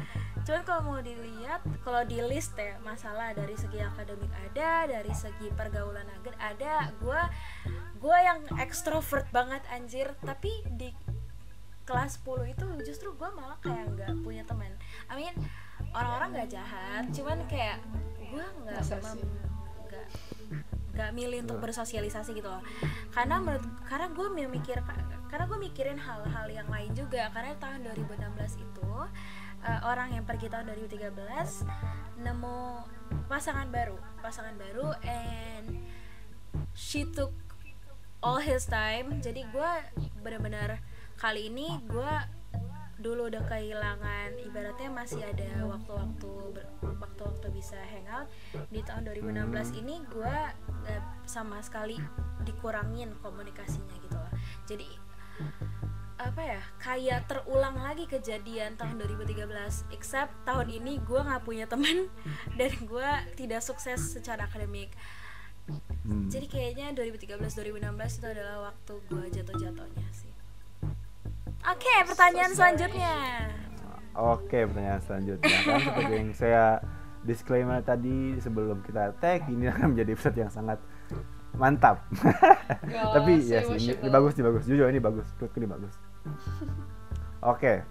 [0.46, 5.50] cuman kalau mau dilihat kalau di list ya masalah dari segi akademik ada dari segi
[5.50, 7.22] pergaulan agar ada gue
[7.98, 10.14] gue yang ekstrovert banget anjir.
[10.22, 10.94] Tapi di
[11.82, 14.70] kelas 10 itu justru gue malah kayak nggak punya teman.
[15.11, 15.35] I mean
[15.90, 17.82] orang-orang nggak jahat cuman kayak
[18.22, 20.06] gue nggak nggak
[20.96, 22.62] nggak milih untuk bersosialisasi gitu loh.
[23.11, 24.78] Karena menurut karena gue mikir
[25.26, 27.30] karena gue mikirin hal-hal yang lain juga.
[27.35, 28.90] Karena tahun 2016 itu
[29.66, 32.59] eh, orang yang pergi tahun 2013 nemu
[33.26, 35.83] pasangan baru pasangan baru and
[36.72, 37.35] she took
[38.24, 39.20] all his time.
[39.20, 39.72] Jadi gue
[40.22, 40.81] benar-benar
[41.20, 42.14] kali ini gue
[42.96, 48.24] dulu udah kehilangan ibaratnya masih ada waktu-waktu waktu-waktu bisa hangout
[48.72, 50.37] di tahun 2016 ini gue
[51.29, 52.00] sama sekali
[52.42, 54.33] dikurangin komunikasinya gitu loh.
[54.64, 54.88] Jadi
[56.16, 62.09] apa ya kayak terulang lagi kejadian tahun 2013 except tahun ini gue nggak punya teman
[62.59, 64.92] dan gue tidak sukses secara akademik.
[66.07, 66.31] Hmm.
[66.31, 70.31] jadi kayaknya 2013-2016 itu adalah waktu gue jatuh-jatuhnya sih.
[71.66, 73.14] Oke pertanyaan selanjutnya.
[74.16, 75.59] Oke, pertanyaan selanjutnya.
[75.61, 76.64] Kan seperti yang saya
[77.20, 80.81] disclaimer tadi sebelum kita tag ini akan menjadi episode yang sangat
[81.57, 82.05] mantap.
[83.16, 84.62] Tapi ya sih, ini, ini bagus, ini bagus.
[84.69, 85.95] Jujur ini bagus, menurutku ini bagus.
[87.53, 87.85] Oke.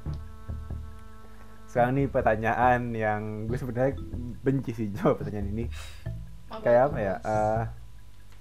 [1.69, 3.21] Sekarang nih pertanyaan yang
[3.51, 3.99] gue sebenarnya
[4.41, 5.65] benci sih jawab pertanyaan ini.
[6.61, 7.15] Kayak apa ya?
[7.19, 7.61] eh,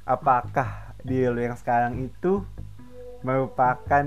[0.06, 0.68] apakah
[1.02, 2.44] diri lu yang sekarang itu
[3.24, 4.04] merupakan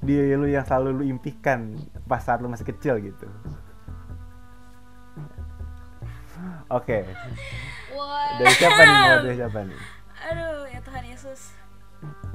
[0.00, 1.76] diri lu yang selalu lu impikan
[2.08, 3.26] pas saat lu masih kecil gitu?
[6.70, 7.02] Oke,
[7.90, 8.38] What?
[8.38, 8.94] dari siapa nih?
[8.96, 9.80] Mau dari siapa nih?
[10.20, 11.40] aduh ya Tuhan Yesus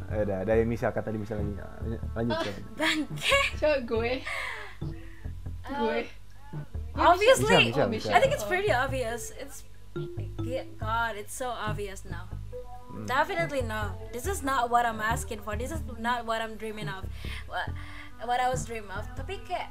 [0.08, 1.56] Eh, Udah, dari misal kata di misal lagi
[2.14, 2.54] lanjut ya.
[2.76, 4.12] bangke Coba gue.
[5.66, 6.00] gue.
[6.94, 8.10] obviously Bisa, bisa, Oh, bisa.
[8.12, 9.64] I think it's pretty obvious it's
[10.76, 12.28] God it's so obvious now
[12.86, 13.04] Hmm.
[13.06, 16.88] definitely no this is not what I'm asking for this is not what I'm dreaming
[16.88, 17.04] of
[17.46, 17.68] what,
[18.24, 19.68] what I was dream of tapi kayak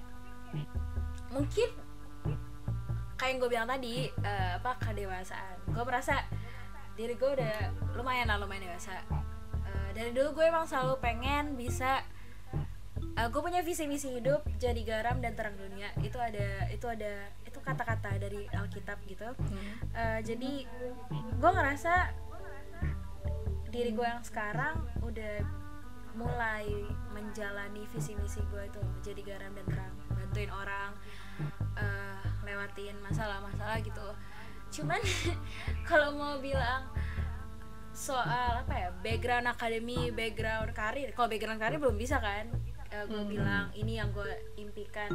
[1.31, 1.73] mungkin
[3.25, 5.57] kayak yang gue bilang tadi eh, apa kedewasaan.
[5.73, 6.21] Gue merasa
[6.93, 9.01] diri gue udah lumayan lah lumayan dewasa.
[9.65, 12.05] Eh, dari dulu gue emang selalu pengen bisa
[13.17, 15.89] eh, gue punya visi misi hidup jadi garam dan terang dunia.
[16.05, 19.33] Itu ada itu ada itu kata-kata dari Alkitab gitu.
[19.97, 20.69] Eh, jadi
[21.41, 22.13] gue ngerasa
[23.73, 25.41] diri gue yang sekarang udah
[26.13, 26.69] mulai
[27.17, 29.95] menjalani visi misi gue itu jadi garam dan terang.
[30.13, 30.93] Bantuin orang
[31.81, 32.24] eh,
[32.55, 34.09] lewatin masalah-masalah gitu
[34.71, 35.03] cuman
[35.91, 36.87] kalau mau bilang
[37.95, 42.47] soal apa ya background akademi background karir kalau background karir belum bisa kan
[42.95, 43.27] gue Hmm.
[43.27, 45.11] bilang ini yang gue impikan.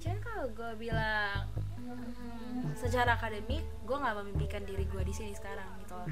[0.00, 5.68] Cuman kalau gue bilang hmm, secara akademik gue nggak memimpikan diri gue di sini sekarang
[5.84, 6.08] gitu loh.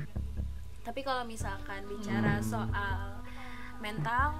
[0.85, 3.25] Tapi kalau misalkan bicara soal
[3.81, 4.37] mental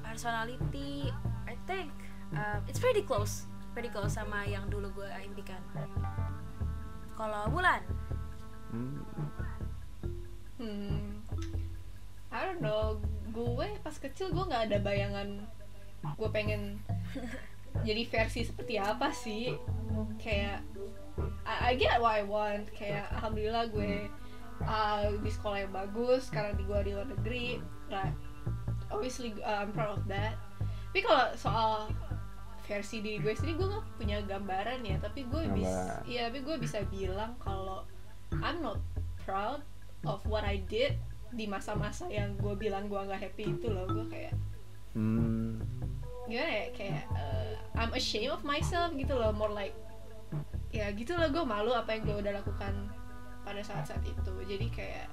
[0.00, 1.12] personality
[1.44, 1.92] I think
[2.32, 5.60] uh, it's pretty close pretty close sama yang dulu gue impikan
[7.18, 7.82] kalau bulan
[8.74, 9.06] Hmm,
[10.58, 11.22] Hmm,
[12.34, 12.98] I don't know.
[13.30, 15.46] Gue pas kecil gue nggak ada bayangan
[16.18, 16.82] gue pengen
[17.86, 19.54] jadi versi seperti apa sih.
[20.18, 20.66] Kayak
[21.46, 22.66] I, I get what I want.
[22.74, 24.10] Kayak alhamdulillah gue
[24.66, 26.30] uh, di sekolah yang bagus.
[26.30, 27.62] Sekarang di gue di luar negeri.
[27.90, 28.18] Like,
[28.90, 30.34] obviously uh, I'm proud of that.
[30.90, 31.90] Tapi kalau soal
[32.64, 34.96] versi diri gue sendiri gue nggak punya gambaran ya.
[35.00, 37.84] Tapi gue bisa, iya tapi gue bisa bilang kalau
[38.40, 38.80] I'm not
[39.22, 39.60] proud
[40.08, 40.96] of what I did
[41.34, 43.84] di masa-masa yang gue bilang gue nggak happy itu loh.
[43.88, 44.34] Gue kayak
[44.96, 45.60] hmm,
[46.26, 46.66] gimana ya?
[46.72, 49.30] Kayak uh, I'm ashamed of myself gitu loh.
[49.36, 49.76] More like
[50.72, 51.28] ya gitu loh.
[51.28, 52.74] Gue malu apa yang gue udah lakukan
[53.44, 54.32] pada saat-saat itu.
[54.48, 55.06] Jadi kayak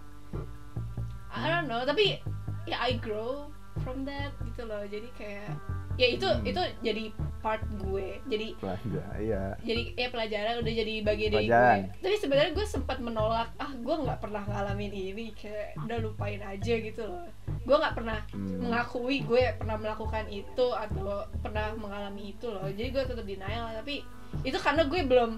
[1.36, 1.84] I don't know.
[1.84, 2.24] Tapi
[2.64, 3.52] ya I grow
[3.84, 4.88] from that gitu loh.
[4.88, 6.44] Jadi kayak ya itu Hmm.
[6.44, 7.04] itu jadi
[7.42, 8.22] part gue.
[8.30, 9.58] Jadi pelajar iya.
[9.66, 11.80] jadi ya pelajaran udah jadi bagian dari Pelajaran.
[11.90, 16.38] gue tapi sebenarnya gue sempat menolak ah gue nggak pernah ngalamin ini kayak udah lupain
[16.38, 17.26] aja gitu loh.
[17.66, 18.62] Gue nggak pernah Hmm.
[18.62, 22.70] mengakui gue pernah melakukan itu atau pernah mengalami itu loh.
[22.70, 24.06] Jadi gue tetap denial tapi
[24.46, 25.32] itu karena gue belum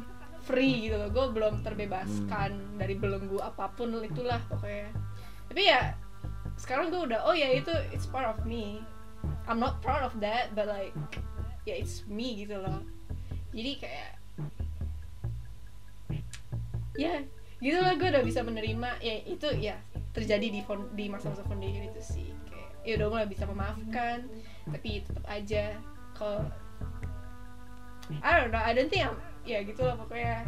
[0.43, 1.07] free gitu loh.
[1.07, 4.91] Gue belum terbebaskan dari belenggu apa pun itulah pokoknya.
[5.47, 5.95] Tapi ya
[6.59, 8.83] sekarang gue udah oh ya itu it's part of me
[9.47, 10.95] I'm not proud of that but like
[11.63, 12.83] ya it's me gitu loh.
[13.53, 14.11] Jadi kayak
[16.93, 17.25] ya
[17.63, 19.79] gitu lah gue udah bisa menerima ya itu ya
[20.13, 20.61] terjadi di
[20.93, 22.27] di masa-masa foundation itu sih.
[22.47, 24.27] Kayak ya udah mulai bisa memaafkan
[24.67, 25.75] tapi tetap aja
[26.15, 26.43] kalau
[28.19, 29.15] I don't know I don't think I'm
[29.47, 30.47] ya gitu lah pokoknya.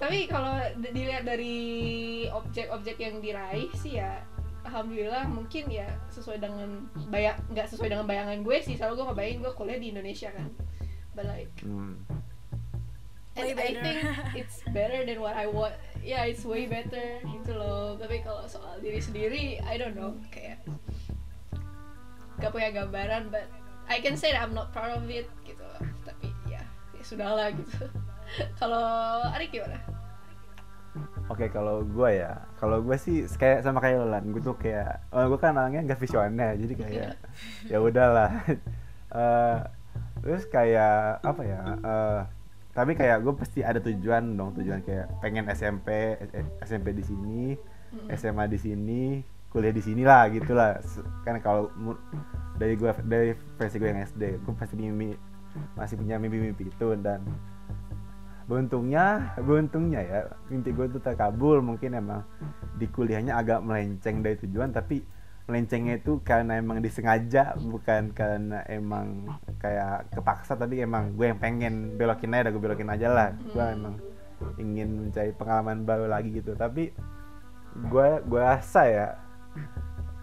[0.00, 4.24] Tapi kalau dilihat dari objek-objek yang diraih sih ya
[4.70, 9.38] alhamdulillah mungkin ya sesuai dengan bayang nggak sesuai dengan bayangan gue sih selalu gue ngebayangin
[9.42, 10.46] gue kuliah di Indonesia kan
[11.18, 11.98] but like hmm.
[13.38, 13.82] Way And I better.
[13.82, 13.98] think
[14.42, 15.72] it's better than what I want.
[16.02, 17.94] Yeah, it's way better gitu loh.
[17.94, 20.18] Tapi kalau soal diri sendiri, I don't know.
[20.34, 20.66] Kayak
[22.42, 23.46] gak punya gambaran, but
[23.86, 25.62] I can say that I'm not proud of it gitu.
[25.62, 25.78] loh.
[26.02, 26.58] Tapi ya,
[26.90, 27.86] ya sudahlah gitu.
[28.60, 28.82] kalau
[29.30, 29.78] Arik gimana?
[31.30, 35.22] Oke kalau gue ya, kalau gue sih kayak sama kayak Lolan, gue tuh kayak, oh,
[35.30, 37.10] gue kan orangnya nggak visioner, jadi kayak
[37.70, 38.30] ya udahlah.
[39.10, 39.58] Eh,
[40.22, 41.58] terus kayak apa ya?
[41.82, 42.20] eh,
[42.70, 47.58] tapi kayak gue pasti ada tujuan dong, tujuan kayak pengen SMP, eh, SMP di sini.
[48.14, 49.18] SMA di sini,
[49.50, 50.78] kuliah di sini lah gitulah.
[51.26, 51.74] Kan kalau
[52.54, 55.10] dari gue dari versi gue yang SD, gue pasti mimpi
[55.74, 57.26] masih punya mimpi-mimpi itu dan
[58.50, 60.20] beruntungnya beruntungnya ya.
[60.50, 62.26] Mimpi gue tuh terkabul mungkin emang
[62.74, 65.06] di kuliahnya agak melenceng dari tujuan tapi
[65.46, 69.30] melencengnya itu karena emang disengaja bukan karena emang
[69.62, 70.58] kayak kepaksa.
[70.58, 73.30] Tapi emang gue yang pengen belokin aja gue belokin aja lah.
[73.38, 73.76] Gue Hmm.
[73.78, 73.94] emang
[74.58, 76.58] ingin mencari pengalaman baru lagi gitu.
[76.58, 76.90] Tapi
[77.86, 79.06] gue gue rasa ya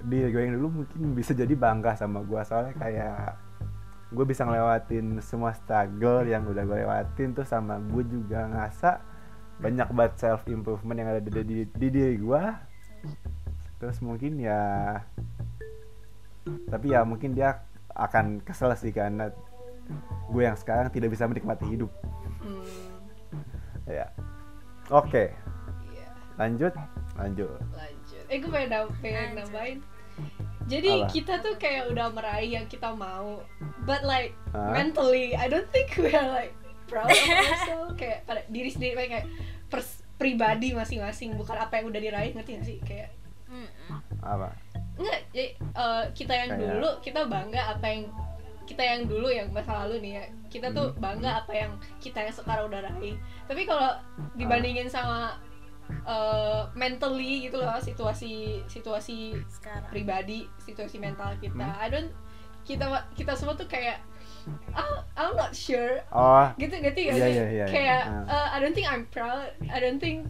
[0.04, 3.47] di gue yang dulu mungkin bisa jadi bangga sama gue soalnya kayak
[4.08, 9.04] gue bisa ngelewatin semua struggle yang udah gue lewatin tuh sama gue juga ngerasa
[9.58, 12.44] banyak banget self improvement yang ada di, di, di diri gue
[13.78, 14.96] terus mungkin ya
[16.72, 19.34] tapi ya mungkin dia akan kesel sih karena
[20.30, 21.92] gue yang sekarang tidak bisa menikmati hidup.
[22.44, 22.64] Hmm,
[23.88, 24.08] ya.
[24.92, 25.34] Oke.
[25.92, 26.74] Iya, lanjut?
[27.16, 27.60] Lanjut.
[27.74, 28.26] Lanjut.
[28.28, 29.80] Eh gue pengen, pengen nambahin.
[30.68, 31.08] Jadi Apa?
[31.08, 33.40] kita tuh kayak udah meraih yang kita mau,
[33.84, 34.70] but like Hah?
[34.70, 36.52] mentally, I don't think we are like
[36.86, 37.96] proud of ourselves.
[37.96, 39.28] kayak pada diri sendiri kayak
[39.68, 42.78] pers- pribadi masing-masing, bukan apa yang udah diraih ngerti gak sih?
[42.82, 43.16] Kayak
[44.20, 44.52] apa
[44.98, 48.04] enggak, jadi eh, kita yang Kayak- dulu kita bangga apa yang
[48.68, 52.36] kita yang dulu yang masa lalu nih ya kita tuh bangga apa yang kita yang
[52.36, 53.16] sekarang udah raih
[53.48, 53.96] tapi kalau
[54.36, 55.40] dibandingin sama
[55.90, 59.90] eh, mentally gitu loh situasi situasi sekarang.
[59.92, 61.64] pribadi situasi mental kita.
[61.64, 61.84] Hmm.
[61.84, 62.12] I don't
[62.68, 64.04] kita kita semua tuh kayak
[64.76, 66.04] ah, I'm not sure.
[66.12, 66.52] Oh.
[66.60, 68.22] Gitu gitu ya Iya, iya, iya, kayak iya.
[68.28, 69.52] uh, I don't think I'm proud.
[69.72, 70.28] I don't think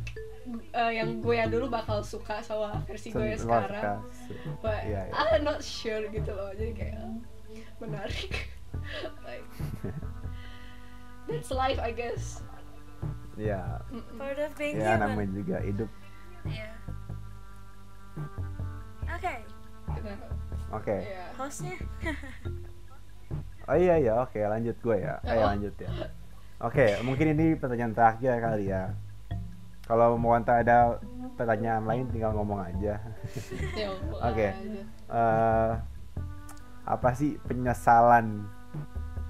[0.78, 4.02] uh, yang gue yang dulu bakal suka sama versi gue yang sekarang.
[4.06, 4.62] suka.
[4.62, 5.14] but Iya, iya.
[5.14, 6.54] I'm not sure gitu loh.
[6.54, 7.02] Jadi kayak
[7.82, 8.32] menarik.
[9.28, 9.44] Like
[11.28, 12.40] that's life I guess
[13.38, 13.62] ya
[14.18, 15.90] part of being ya human namanya juga hidup
[16.44, 16.70] Iya.
[19.08, 19.34] oke
[20.74, 21.26] oke Iya.
[21.36, 21.76] hostnya
[23.68, 25.46] oh iya iya oke lanjut gue ya eh Oh.
[25.46, 25.90] lanjut ya
[26.60, 28.92] oke mungkin ini pertanyaan terakhir kali ya
[29.84, 31.00] kalau mau entah ada
[31.36, 33.00] pertanyaan lain tinggal ngomong aja
[33.74, 33.88] Ya
[34.20, 34.50] Oke.
[34.52, 34.82] aja.
[35.08, 35.72] eh
[36.88, 38.48] apa sih penyesalan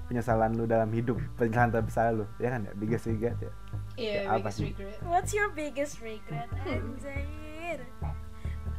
[0.08, 2.72] penyesalan lu dalam hidup penyesalan terbesar lu ya kan ya?
[2.74, 3.52] Biggest regret ya?
[3.94, 4.66] Iya, Apa biggest sih?
[4.72, 4.96] regret.
[5.04, 7.78] what's your biggest regret anjir?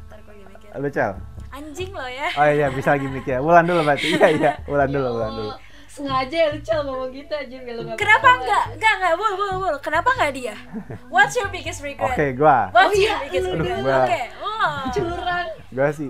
[0.09, 1.11] Ntar gue lagi mikir lu cel
[1.49, 2.29] anjing lo ya.
[2.33, 3.37] Oh iya bisa lagi mikir.
[3.39, 4.05] Ulan dulu berarti.
[4.09, 4.51] Iya iya.
[4.65, 5.51] Ulan dulu Ya ulan dulu
[5.89, 9.33] Sengaja ya lu Cel ngomong gitu aja biar lu gak kenapa enggak enggak enggak bul
[9.33, 9.75] bul bul.
[9.81, 10.55] Kenapa enggak dia?
[11.09, 12.13] What's your biggest regret?
[12.13, 12.69] Oke gua.
[12.69, 13.81] What's Oh your iya, biggest regret?
[13.81, 15.47] Oke oh Curang.
[15.73, 16.09] gua sih.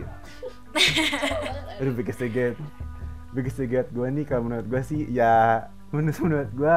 [1.79, 2.55] Aduh biggest regret
[3.29, 6.75] biggest regret gue nih kalau menurut gue sih ya menurut menurut gue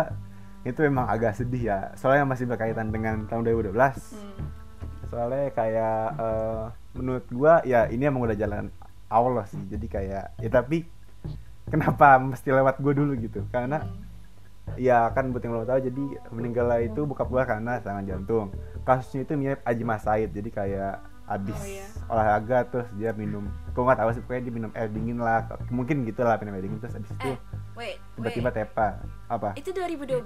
[0.63, 1.79] itu memang agak sedih ya.
[1.99, 4.47] Soalnya masih berkaitan dengan tahun 2012 Hmm.
[5.11, 8.71] soalnya kayak eh, menurut gue ya ini emang udah jalan
[9.09, 9.61] Allah sih.
[9.67, 10.87] Jadi kayak ya tapi
[11.67, 13.43] kenapa mesti lewat gue dulu gitu?
[13.51, 13.83] Karena
[14.79, 18.47] ya kan buat yang lo tahu jadi meninggalnya itu bokap gue karena serangan jantung.
[18.83, 21.87] Kasusnya itu mirip Aji Mas Said jadi kayak abis Oh, iya.
[22.11, 26.05] olahraga terus dia minum gue nggak tahu sih pokoknya dia minum air dingin lah mungkin
[26.05, 27.33] gitu lah minum air dingin terus abis itu
[27.81, 29.01] eh tiba-tiba tepa.
[29.33, 29.57] Apa?
[29.57, 30.21] Itu 2012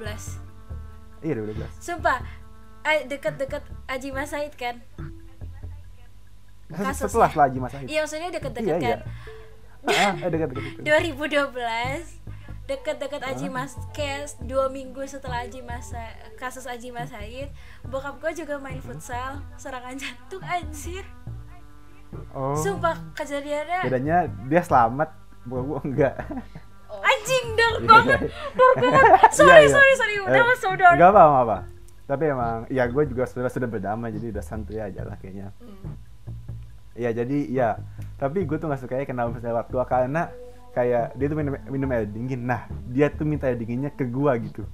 [1.22, 2.18] iya 2012 sumpah
[2.82, 4.82] eh, deket-deket Aji Mas Said kan?
[6.66, 7.06] Kasusnya.
[7.06, 7.86] setelah setelah Aji Mas Said?
[7.86, 8.96] Iya maksudnya deket-deket iya iya.
[8.98, 9.00] kan?
[9.86, 12.26] Ah, eh dekat-dekat itu 2012
[12.66, 15.94] deket-deket Aji Mas kayak dua minggu setelah Aji Mas
[16.34, 17.54] kasus Aji Mas Said
[17.86, 21.06] bokap gue juga main futsal serangan jantung anjir
[22.34, 24.16] oh sumpah kejadiannya bedanya
[24.48, 25.08] dia selamat
[25.46, 26.14] bukan gue enggak
[26.96, 28.30] anjing dark Iya, banget iya.
[28.56, 29.70] dark banget sorry Iya, iya.
[29.74, 31.58] sorry sorry Eh, that was so dark Enggak apa apa.
[32.06, 35.50] Tapi emang ya gue juga sudah sudah berdamai jadi udah santuy aja lah kayaknya.
[36.98, 37.68] Iya jadi ya.
[38.18, 40.30] Tapi gue tuh gak sukanya kenapa bisa lewat gua karena
[40.74, 42.42] kayak dia tuh minum minum air dingin.
[42.46, 44.66] Nah dia tuh minta air dinginnya ke gua gitu.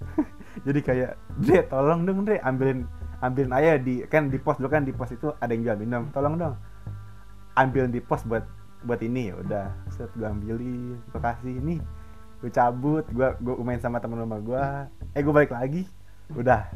[0.66, 1.10] jadi kayak
[1.40, 2.88] Dre tolong dong Dre ambilin
[3.20, 6.08] ambilin air di kan di pos dulu kan di pos itu ada yang jual minum.
[6.12, 6.54] Tolong dong
[7.60, 8.44] ambilin di pos buat
[8.84, 9.66] buat ini ya udah.
[9.92, 11.54] Set gue ambilin gue kasih.
[11.60, 11.76] Ini
[12.40, 14.64] gue cabut gue gue main sama temen rumah gue
[15.16, 15.84] eh gue balik lagi.
[16.32, 16.66] Udah.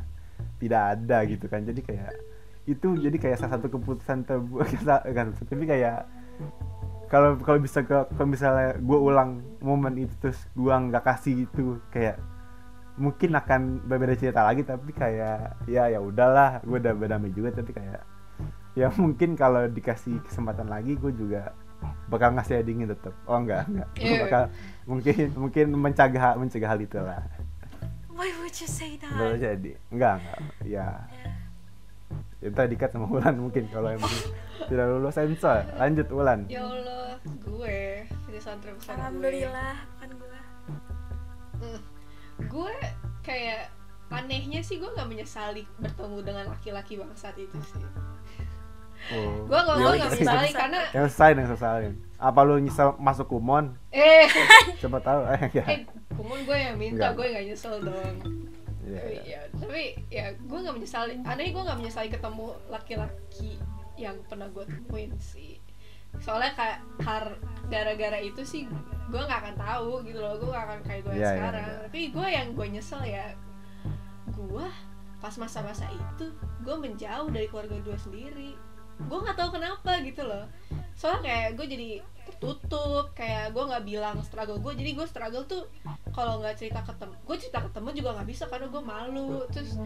[0.61, 1.64] Tidak ada gitu kan.
[1.64, 2.12] Jadi kayak
[2.64, 4.72] itu jadi kayak salah satu keputusan terburuk
[5.16, 6.09] kan tapi kayak
[7.12, 12.16] kalau kalau bisa kalau misalnya gue ulang momen itu terus gue nggak kasih itu kayak
[12.97, 16.62] mungkin akan berbeda cerita lagi tapi kayak ya ya udahlah.
[16.64, 18.03] Gue udah berdamai juga tapi kayak
[18.75, 21.55] ya mungkin kalau dikasih kesempatan lagi gue juga
[22.09, 23.89] bakal ngasih dingin tetap oh enggak enggak.
[23.95, 24.20] Gue Iya.
[24.25, 24.43] bakal
[24.85, 27.20] mungkin mungkin mencegah mencegah hal itu lah.
[28.09, 29.11] Why would you say that?
[29.11, 29.75] Baru jadi.
[29.91, 30.39] Enggak enggak.
[30.64, 30.87] Ya.
[32.39, 34.12] Ya ntar dikat sama Ulan mungkin kalau emang
[34.64, 35.64] tidak lulus sensor.
[35.75, 38.05] Lanjut Ulan Ya Allah, gue.
[38.25, 39.01] Penyesalan terbesar gue.
[39.01, 40.41] alhamdulillah kan gue.
[41.59, 41.81] Hmm.
[42.47, 42.75] Gue
[43.20, 43.72] kayak
[44.09, 47.85] anehnya sih gue nggak menyesali bertemu dengan laki-laki bangsat itu sih.
[49.12, 49.44] Oh.
[49.44, 53.76] Gue Ya gue nggak menyesali karena yang sesain yang sesalin apa lu nyesel masuk kumon
[53.92, 54.24] eh
[54.80, 55.80] coba tahu eh ya eh
[56.14, 57.18] kumun gue yang minta Enggak.
[57.18, 58.16] gue nggak nyesel dong.
[58.84, 59.22] Iya, Tapi iya.
[59.24, 59.82] ya, tapi
[60.12, 61.12] ya gue nggak menyesali.
[61.24, 63.50] Aneh gue nggak menyesali ketemu laki-laki
[63.96, 65.57] yang pernah gue temuin sih.
[66.20, 67.24] Soalnya kayak har
[67.66, 68.68] gara-gara itu sih
[69.09, 70.36] gue nggak akan tahu gitu loh.
[70.36, 71.64] Gue nggak akan kayak gue Iya, iya, sekarang.
[71.66, 71.80] iya.
[71.88, 73.26] Tapi gue yang gue nyesel ya
[74.36, 74.66] gue
[75.18, 76.28] pas masa-masa itu
[76.61, 78.52] gue menjauh dari keluarga gue sendiri.
[79.09, 80.44] Gue nggak tahu kenapa gitu loh.
[80.94, 81.90] Soalnya kayak gue jadi
[82.24, 85.68] tertutup kayak gue nggak bilang struggle gue jadi gue struggle tuh
[86.16, 89.44] kalau nggak cerita ke temen gue cerita ke temen juga nggak bisa karena gue malu.
[89.50, 89.78] Terus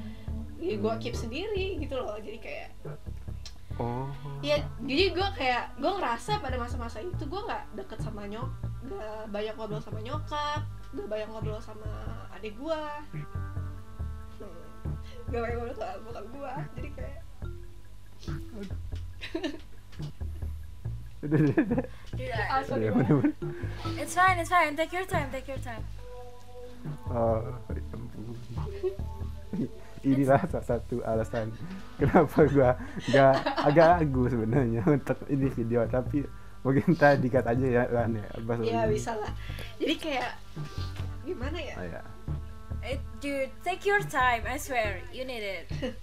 [0.59, 2.19] ya gue keep sendiri gitu loh.
[2.19, 2.69] Jadi kayak
[3.83, 4.11] oh.
[4.43, 9.23] Ya jadi gue kayak gue ngerasa pada masa-masa itu gue nggak deket sama nyok nggak
[9.35, 10.63] banyak ngobrol sama nyokap
[10.95, 11.91] nggak banyak ngobrol sama
[12.33, 13.27] adik gue hmm,
[15.29, 17.21] nggak banyak ngobrol sama bokap gue jadi kayak
[21.19, 21.83] udah udah udah
[22.15, 23.11] Dude, I- sorry Udah, banget.
[23.11, 24.01] udah, udah.
[24.01, 25.83] it's fine it's fine take your time take your time
[27.11, 27.43] oh
[27.75, 28.39] ya ampun.
[30.07, 31.51] inilah salah satu alasan
[31.99, 32.71] kenapa gua
[33.11, 33.35] nggak
[33.67, 36.23] agak ragu sebenarnya untuk ini video tapi
[36.63, 38.27] mungkin tadi dikat aja ya kan ya
[38.63, 38.95] ya Uli.
[38.95, 39.33] bisa lah
[39.77, 40.31] jadi kayak
[41.27, 42.03] gimana ya Ah, ya.
[42.81, 45.67] Eh, dude take your time I swear you need it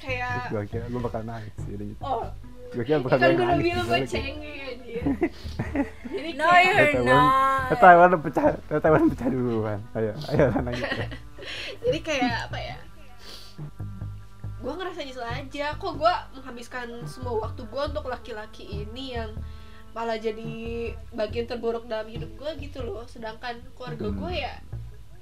[0.00, 2.02] kayak gua kira gua bakal nangis sih udah gitu.
[2.02, 2.24] oh
[2.70, 5.02] gua kira bakal kan gue udah bilang gue Gua kayak- cengeng anjir
[6.14, 9.78] jadi no you're Taiwan, not Taiwan pecah, Taiwan pecah duluan.
[9.92, 10.82] Ayo, ayo nangis.
[11.84, 12.76] jadi kayak apa ya
[14.60, 19.32] gue ngerasa nyesel aja kok gue menghabiskan semua waktu gue untuk laki-laki ini yang
[19.90, 20.52] malah jadi
[21.10, 24.18] bagian terburuk dalam hidup gue gitu loh sedangkan keluarga Hmm.
[24.18, 24.54] gue ya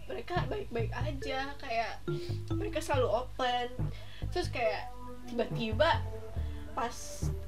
[0.08, 1.92] mereka baik-baik aja kayak
[2.50, 3.68] mereka selalu open.
[4.32, 4.90] Terus kayak
[5.28, 6.00] tiba-tiba
[6.72, 6.94] pas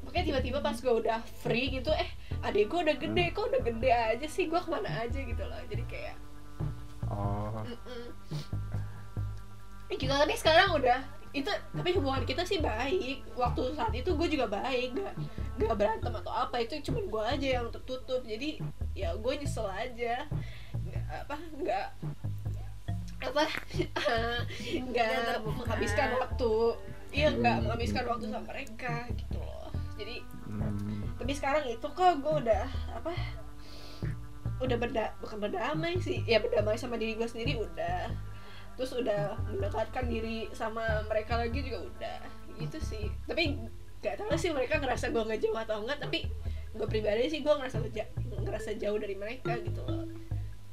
[0.04, 2.10] pokoknya tiba-tiba pas gue udah free gitu eh
[2.44, 4.46] adek gue udah gede kok udah gede aja sih?
[4.46, 5.60] Gue ke mana aja gitu loh.
[5.66, 6.16] Jadi kayak
[7.10, 8.14] Oh, Mm-mm.
[9.90, 11.02] Eh, kita tapi sekarang udah
[11.34, 13.26] itu tapi hubungan kita sih baik.
[13.34, 15.14] Waktu saat itu gue juga baik gak
[15.58, 18.22] gak berantem atau apa itu cuma gue aja yang tertutup.
[18.22, 18.62] Jadi
[18.94, 20.30] ya gue nyesel aja.
[20.86, 21.86] Nggak apa nggak
[23.20, 23.44] apa?
[24.90, 26.52] Nggak Nggak menghabiskan waktu.
[27.10, 29.66] Iya nggak menghabiskan waktu sama mereka gitu loh.
[29.98, 32.64] Jadi hmm, tapi sekarang itu kok gue udah
[32.94, 33.12] apa
[34.62, 36.22] udah berda bukan berdamai sih.
[36.22, 38.14] Ya berdamai sama diri gue sendiri udah.
[38.78, 42.20] Terus udah mendekatkan diri sama mereka lagi juga udah.
[42.62, 43.10] Gitu sih.
[43.26, 43.58] Tapi
[44.00, 46.24] gak tahu sih mereka ngerasa gue nggak jauh atau enggak tapi
[46.72, 47.84] gue pribadi sih gue ngerasa
[48.40, 50.06] ngerasa jauh dari mereka gitu loh.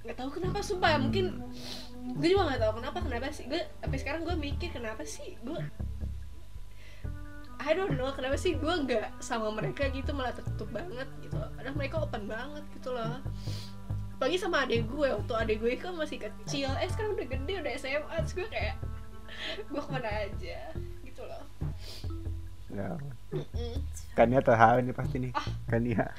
[0.06, 1.02] Nggak tahu kenapa sumpah.
[1.02, 1.42] Mungkin
[2.16, 3.46] gue juga nggak tahu kenapa kenapa sih?
[3.52, 5.60] Gue sampai sekarang gue mikir kenapa sih gue
[7.58, 11.36] I don't know kenapa sih gue nggak sama mereka gitu malah tertutup banget gitu.
[11.36, 13.20] Padahal mereka open banget gitu loh.
[14.18, 16.72] Apalagi sama adek gue waktu adek gue kan masih kecil.
[16.80, 18.76] Eh sekarang udah gede udah SMA Terus gue kayak
[19.70, 20.60] Gue ke mana aja
[22.78, 22.90] ya.
[24.14, 25.32] Kania terharu nih pasti nih.
[25.34, 25.46] Ah.
[25.68, 26.06] Kania.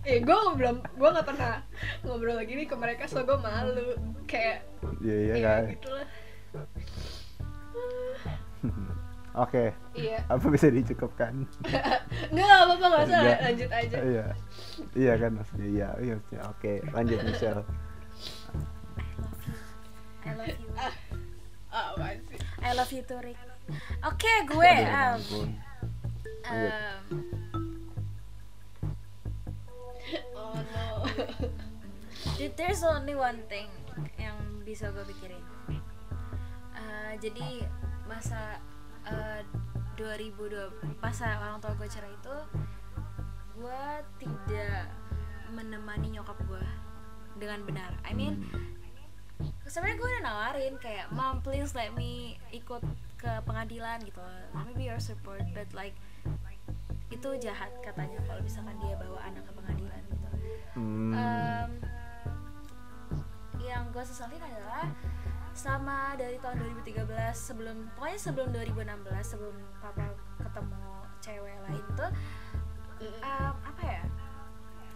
[0.00, 1.60] Eh gue belum Gue gak pernah
[2.00, 3.92] ngobrol lagi nih ke mereka So gue malu
[4.24, 4.64] Kayak
[4.98, 5.62] Iya iya ya kan.
[5.68, 6.06] gitu lah
[9.36, 11.46] Oke, Iya apa bisa dicukupkan?
[12.34, 13.38] Nggak apa-apa gak usah Nggak.
[13.44, 14.26] lanjut aja Iya.
[14.92, 16.42] Iya kan maksudnya iya, iya maksudnya.
[16.50, 17.62] Oke, lanjut Michelle.
[20.20, 20.70] I love you
[21.70, 23.38] Ah, apaan sih I love you too Rick
[24.04, 25.46] oke gue Aduh,
[26.46, 27.04] um, um,
[30.34, 30.86] Oh no
[32.36, 33.68] Dude, there's only one thing
[34.16, 35.44] yang bisa gue pikirin.
[36.72, 37.64] Uh, jadi
[38.08, 38.56] masa
[39.04, 39.40] uh,
[40.00, 40.72] 2002
[41.04, 42.36] masa orang tua gue cerai itu,
[43.60, 43.84] gue
[44.20, 44.88] tidak
[45.52, 46.64] menemani nyokap gue
[47.36, 47.92] dengan benar.
[48.08, 48.48] I mean,
[49.68, 52.80] sebenarnya gue udah nawarin kayak, mom please let me ikut
[53.20, 54.24] ke pengadilan gitu,
[54.56, 55.92] let me be your support, but like
[57.12, 60.28] itu jahat katanya kalau misalkan dia bawa anak ke pengadilan gitu.
[60.78, 61.12] Hmm.
[61.12, 61.70] Em,
[63.60, 64.88] yang gue sesalin adalah
[65.52, 67.04] sama dari tahun 2013
[67.36, 70.86] sebelum pokoknya sebelum 2016 sebelum papa ketemu
[71.20, 72.10] cewek lain tuh
[73.02, 74.04] em, apa ya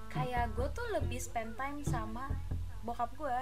[0.08, 2.30] kayak gue tuh lebih spend time sama
[2.86, 3.38] bokap gue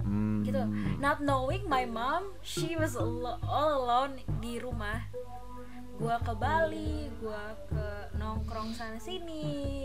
[0.00, 0.42] Hmm.
[0.42, 0.62] gitu
[0.98, 5.04] not knowing my mom she was all alone di rumah.
[6.00, 9.84] Gua ke Bali gua ke nongkrong sana sini.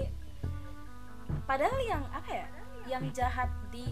[1.44, 2.48] Padahal yang apa ya
[2.88, 3.84] yang jahat di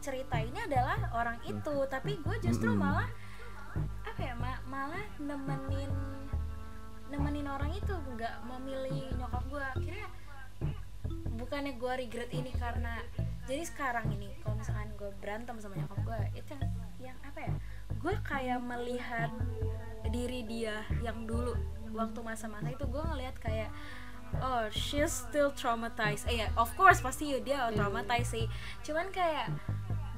[0.00, 1.76] cerita ini adalah orang itu.
[1.90, 2.80] Tapi gue justru Mm-mm.
[2.80, 3.10] malah
[4.06, 5.90] apa ya ma- malah nemenin
[7.12, 7.94] nemenin orang itu.
[8.16, 10.08] Nggak memilih nyokap gue akhirnya
[11.36, 13.04] bukannya gue regret ini karena
[13.46, 16.66] jadi sekarang ini kalau misalkan gue berantem sama nyokap gue itu yang,
[17.14, 17.52] yang apa ya?
[18.02, 19.30] Gue kayak melihat
[20.10, 21.54] diri dia yang dulu
[21.94, 23.70] waktu masa-masa itu gue ngelihat kayak
[24.42, 26.26] oh she's still traumatized.
[26.26, 28.46] Eh ya of course pasti dia traumatized sih.
[28.82, 29.54] Cuman kayak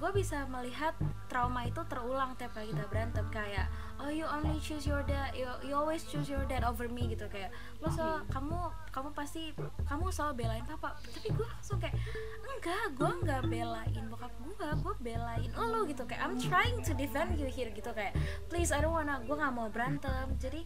[0.01, 0.97] gue bisa melihat
[1.29, 3.29] trauma itu terulang tiap kali kita berantem.
[3.29, 3.69] Kayak
[3.99, 5.35] oh you only choose your dad.
[5.35, 7.27] You, you always choose your dad over me gitu.
[7.27, 7.51] Kayak
[7.83, 8.57] lo so kamu
[8.95, 9.53] kamu pasti
[9.87, 10.95] kamu selalu belain papa.
[11.03, 11.99] Tapi gue langsung kayak
[12.47, 16.03] enggak gue nggak belain bokap gue gue belain lo gitu.
[16.07, 17.91] Kayak I'm trying to defend you here gitu.
[17.91, 18.15] Kayak
[18.47, 20.35] please I don't wanna gue nggak mau berantem.
[20.39, 20.63] Jadi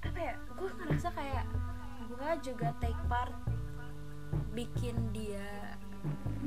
[0.00, 1.44] apa ya gue ngerasa kayak
[2.08, 3.36] gue juga take part
[4.56, 5.76] bikin dia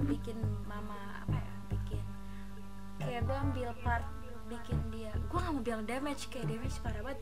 [0.09, 2.05] bikin mama apa ya bikin
[2.97, 4.05] kayak gue ambil part
[4.57, 5.13] bikin dia.
[5.29, 7.21] Gue gak mau bilang damage kayak damage parah banget.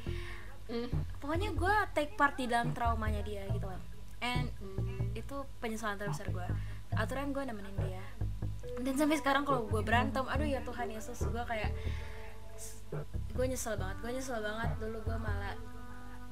[0.72, 0.88] Mm.
[1.20, 3.82] pokoknya gue take part di dalam traumanya dia gitu loh
[4.24, 4.48] and
[5.12, 6.48] itu penyesalan terbesar gue
[6.96, 8.04] aturan gue nemenin dia.
[8.82, 11.72] Dan sampai sekarang kalau gue berantem aduh ya Tuhan Yesus gue kayak
[13.32, 13.98] gue nyesel banget.
[14.04, 14.70] Gue nyesel banget.
[14.78, 15.56] Dulu gue malah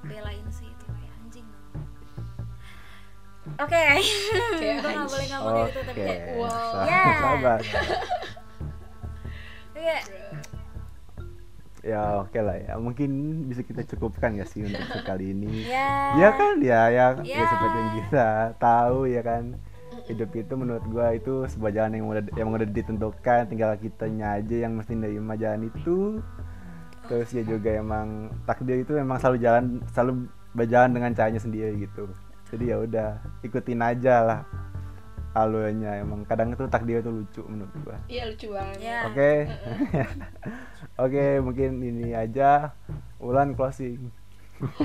[0.04, 1.48] belain sih itu kayak anjing.
[3.56, 3.86] Oke.
[4.60, 6.84] Kayak gue nggak boleh ngomong kayak gitu tapi Oke, kayak wow.
[6.86, 7.04] Ya.
[7.24, 7.60] sabar.
[9.74, 10.02] kayak
[11.80, 13.10] Ya oke lah ya, mungkin
[13.48, 15.64] bisa kita cukupkan ya sih untuk sekali ini.
[15.64, 17.48] ya Ya kan ya, ya, ya Ya.
[17.48, 18.28] seperti yang kita
[18.60, 19.56] tahu ya kan.
[20.10, 24.66] Hidup itu menurut gua itu sebuah jalan yang udah yang udah ditentukan, tinggal kitanya aja
[24.68, 26.20] yang mesti nerima jalan itu.
[27.08, 29.64] Terus ya juga emang takdir itu memang selalu jalan
[29.94, 30.12] selalu
[30.52, 32.10] berjalan dengan caranya sendiri gitu.
[32.50, 33.10] Jadi ya udah
[33.46, 34.40] ikutin aja lah
[35.32, 37.98] alurnya emang kadang itu takdir itu lucu menurut gua.
[38.10, 39.32] iya lucu banget ya Oke.
[41.06, 42.74] Oke, mungkin ini aja.
[43.20, 44.12] Ulan closing.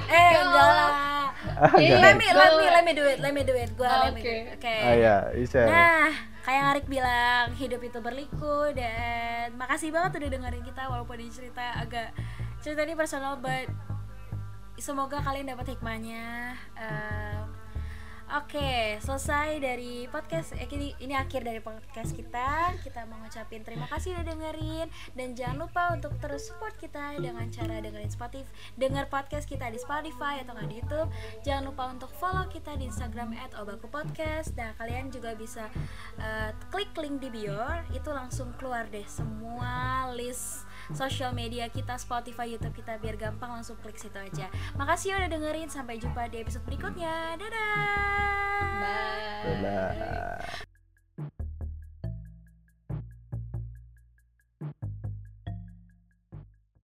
[0.06, 1.34] eh enggak lah
[1.74, 1.98] enggak.
[1.98, 4.22] let me let me let me do it let me do it gue let me
[4.22, 4.36] Oke.
[4.54, 5.66] oke Ah ya, Isha.
[5.66, 11.32] Nah, kayak Arik bilang, hidup itu berliku dan makasih banget udah dengerin kita walaupun ini
[11.32, 12.14] cerita agak
[12.62, 13.66] cerita ini personal but
[14.78, 16.54] semoga kalian dapat hikmahnya.
[16.78, 17.46] Ehm,
[18.24, 20.56] Oke, selesai dari podcast.
[20.56, 22.72] Eh, ini, ini akhir dari podcast kita.
[22.80, 27.44] Kita mau ngucapin terima kasih udah dengerin dan jangan lupa untuk terus support kita dengan
[27.52, 28.48] cara dengerin Spotify,
[28.80, 31.08] denger podcast kita di Spotify atau nggak di YouTube.
[31.44, 34.56] Jangan lupa untuk follow kita di Instagram @obaku_podcast.
[34.56, 35.68] Nah, kalian juga bisa
[36.16, 37.60] eh, klik link di bio,
[37.92, 43.78] itu langsung keluar deh semua list sosial media kita, Spotify, YouTube kita biar gampang langsung
[43.80, 44.50] klik situ aja.
[44.76, 47.38] Makasih udah dengerin, sampai jumpa di episode berikutnya.
[47.40, 48.60] Dadah.
[48.82, 50.73] bye Dadah.